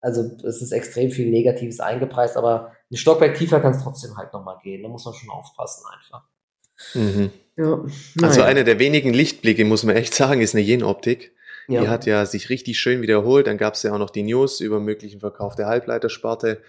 [0.00, 4.32] also es ist extrem viel Negatives eingepreist, aber ein Stockwerk tiefer kann es trotzdem halt
[4.32, 4.82] nochmal gehen.
[4.82, 6.24] Da muss man schon aufpassen einfach.
[6.94, 7.30] Mhm.
[7.58, 7.84] Ja.
[8.22, 11.35] Also einer der wenigen Lichtblicke, muss man echt sagen, ist eine Yen-Optik.
[11.68, 11.82] Ja.
[11.82, 13.46] Die hat ja sich richtig schön wiederholt.
[13.46, 16.62] Dann gab es ja auch noch die News über möglichen Verkauf der Halbleitersparte.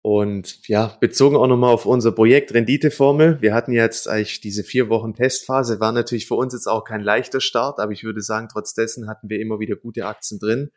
[0.00, 3.42] Und ja, bezogen auch nochmal auf unser Projekt Renditeformel.
[3.42, 7.00] Wir hatten jetzt eigentlich diese vier Wochen Testphase, war natürlich für uns jetzt auch kein
[7.00, 10.70] leichter Start, aber ich würde sagen, trotz dessen hatten wir immer wieder gute Aktien drin,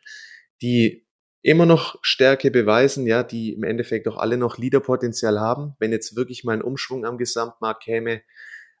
[0.60, 1.06] die
[1.40, 5.74] immer noch Stärke beweisen, ja, die im Endeffekt auch alle noch Leaderpotenzial haben.
[5.78, 8.22] Wenn jetzt wirklich mal ein Umschwung am Gesamtmarkt käme,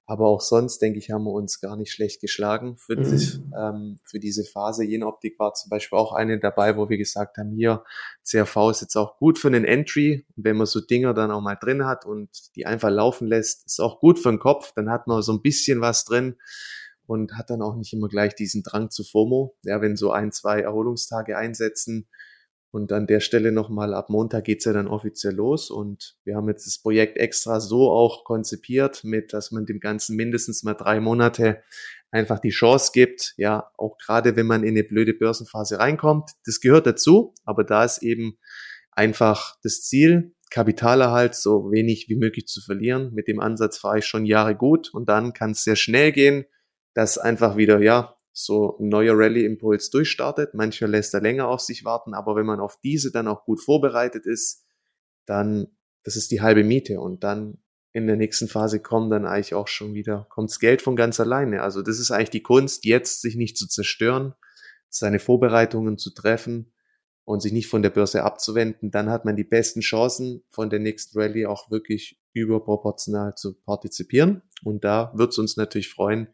[0.06, 3.02] aber auch sonst, denke ich, haben wir uns gar nicht schlecht geschlagen für, mhm.
[3.02, 4.84] das, ähm, für diese Phase.
[4.84, 7.84] Jenoptik war zum Beispiel auch eine dabei, wo wir gesagt haben, hier,
[8.24, 10.26] CRV ist jetzt auch gut für einen Entry.
[10.36, 13.66] Und wenn man so Dinger dann auch mal drin hat und die einfach laufen lässt,
[13.66, 14.72] ist auch gut für den Kopf.
[14.74, 16.36] Dann hat man so ein bisschen was drin
[17.06, 19.56] und hat dann auch nicht immer gleich diesen Drang zu FOMO.
[19.62, 22.08] Ja, wenn so ein, zwei Erholungstage einsetzen,
[22.72, 25.70] und an der Stelle nochmal, ab Montag geht's ja dann offiziell los.
[25.70, 30.16] Und wir haben jetzt das Projekt extra so auch konzipiert, mit, dass man dem Ganzen
[30.16, 31.62] mindestens mal drei Monate
[32.10, 36.60] einfach die Chance gibt, ja, auch gerade wenn man in eine blöde Börsenphase reinkommt, das
[36.60, 38.38] gehört dazu, aber da ist eben
[38.90, 43.12] einfach das Ziel, Kapitalerhalt so wenig wie möglich zu verlieren.
[43.14, 46.44] Mit dem Ansatz fahre ich schon Jahre gut und dann kann es sehr schnell gehen,
[46.94, 50.54] dass einfach wieder, ja, so ein neuer Rallye-Impuls durchstartet.
[50.54, 53.60] Manchmal lässt er länger auf sich warten, aber wenn man auf diese dann auch gut
[53.60, 54.64] vorbereitet ist,
[55.26, 55.66] dann,
[56.02, 57.58] das ist die halbe Miete und dann
[57.92, 61.62] in der nächsten Phase kommt dann eigentlich auch schon wieder, kommt's Geld von ganz alleine.
[61.62, 64.34] Also das ist eigentlich die Kunst, jetzt sich nicht zu zerstören,
[64.88, 66.72] seine Vorbereitungen zu treffen
[67.24, 70.80] und sich nicht von der Börse abzuwenden, dann hat man die besten Chancen, von der
[70.80, 74.42] nächsten Rallye auch wirklich überproportional zu partizipieren.
[74.64, 76.28] Und da wird es uns natürlich freuen,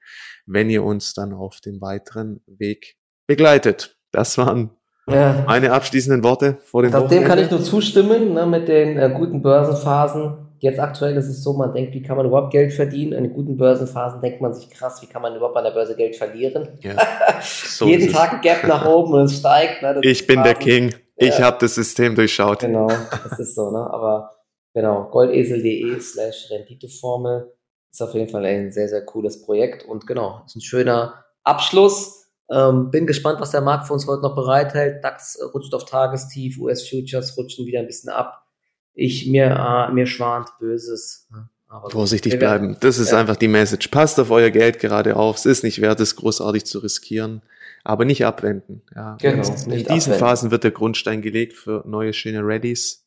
[0.47, 2.97] wenn ihr uns dann auf dem weiteren Weg
[3.27, 3.97] begleitet.
[4.11, 4.71] Das waren
[5.07, 5.45] ja.
[5.47, 9.43] meine abschließenden Worte vor dem Dem kann ich nur zustimmen, ne, mit den äh, guten
[9.43, 10.49] Börsenphasen.
[10.61, 13.13] Jetzt aktuell ist es so, man denkt, wie kann man überhaupt Geld verdienen?
[13.13, 16.17] In guten Börsenphasen denkt man sich, krass, wie kann man überhaupt an der Börse Geld
[16.17, 16.69] verlieren?
[16.81, 16.97] Ja,
[17.43, 19.83] so Jeden Tag ein Gap nach oben und es steigt.
[19.83, 20.95] Ne, ich bin der King.
[21.17, 21.47] Ich ja.
[21.47, 22.61] habe das System durchschaut.
[22.61, 23.89] Genau, das ist so, ne?
[23.91, 24.38] Aber
[24.75, 27.53] genau, goldesel.de slash Renditeformel
[27.91, 32.27] ist auf jeden Fall ein sehr, sehr cooles Projekt und genau, ist ein schöner Abschluss.
[32.51, 35.05] Ähm, bin gespannt, was der Markt für uns heute noch bereithält.
[35.05, 38.47] DAX rutscht auf Tagestief, US-Futures rutschen wieder ein bisschen ab.
[38.95, 41.29] Ich, mir, äh, mir schwant Böses.
[41.69, 42.77] Aber Vorsichtig bleiben.
[42.81, 43.19] Das ist ja.
[43.19, 43.89] einfach die Message.
[43.89, 45.37] Passt auf euer Geld gerade auf.
[45.37, 47.43] Es ist nicht wert, es großartig zu riskieren.
[47.85, 48.83] Aber nicht abwenden.
[48.95, 50.15] Ja, genau, in diesen abwenden.
[50.15, 53.07] Phasen wird der Grundstein gelegt für neue schöne Readies.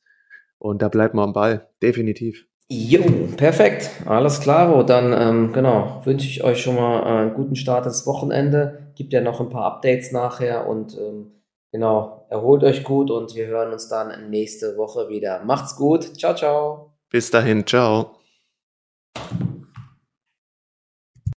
[0.61, 1.67] Und da bleibt man am Ball.
[1.81, 2.47] Definitiv.
[2.69, 3.01] Jo,
[3.35, 3.89] perfekt.
[4.05, 4.85] Alles klar.
[4.85, 8.91] Dann, ähm, genau, wünsche ich euch schon mal einen guten Start ins Wochenende.
[8.95, 11.31] Gibt ja noch ein paar Updates nachher und ähm,
[11.71, 15.43] genau, erholt euch gut und wir hören uns dann nächste Woche wieder.
[15.43, 16.15] Macht's gut.
[16.17, 16.93] Ciao, ciao.
[17.09, 17.65] Bis dahin.
[17.65, 18.11] Ciao.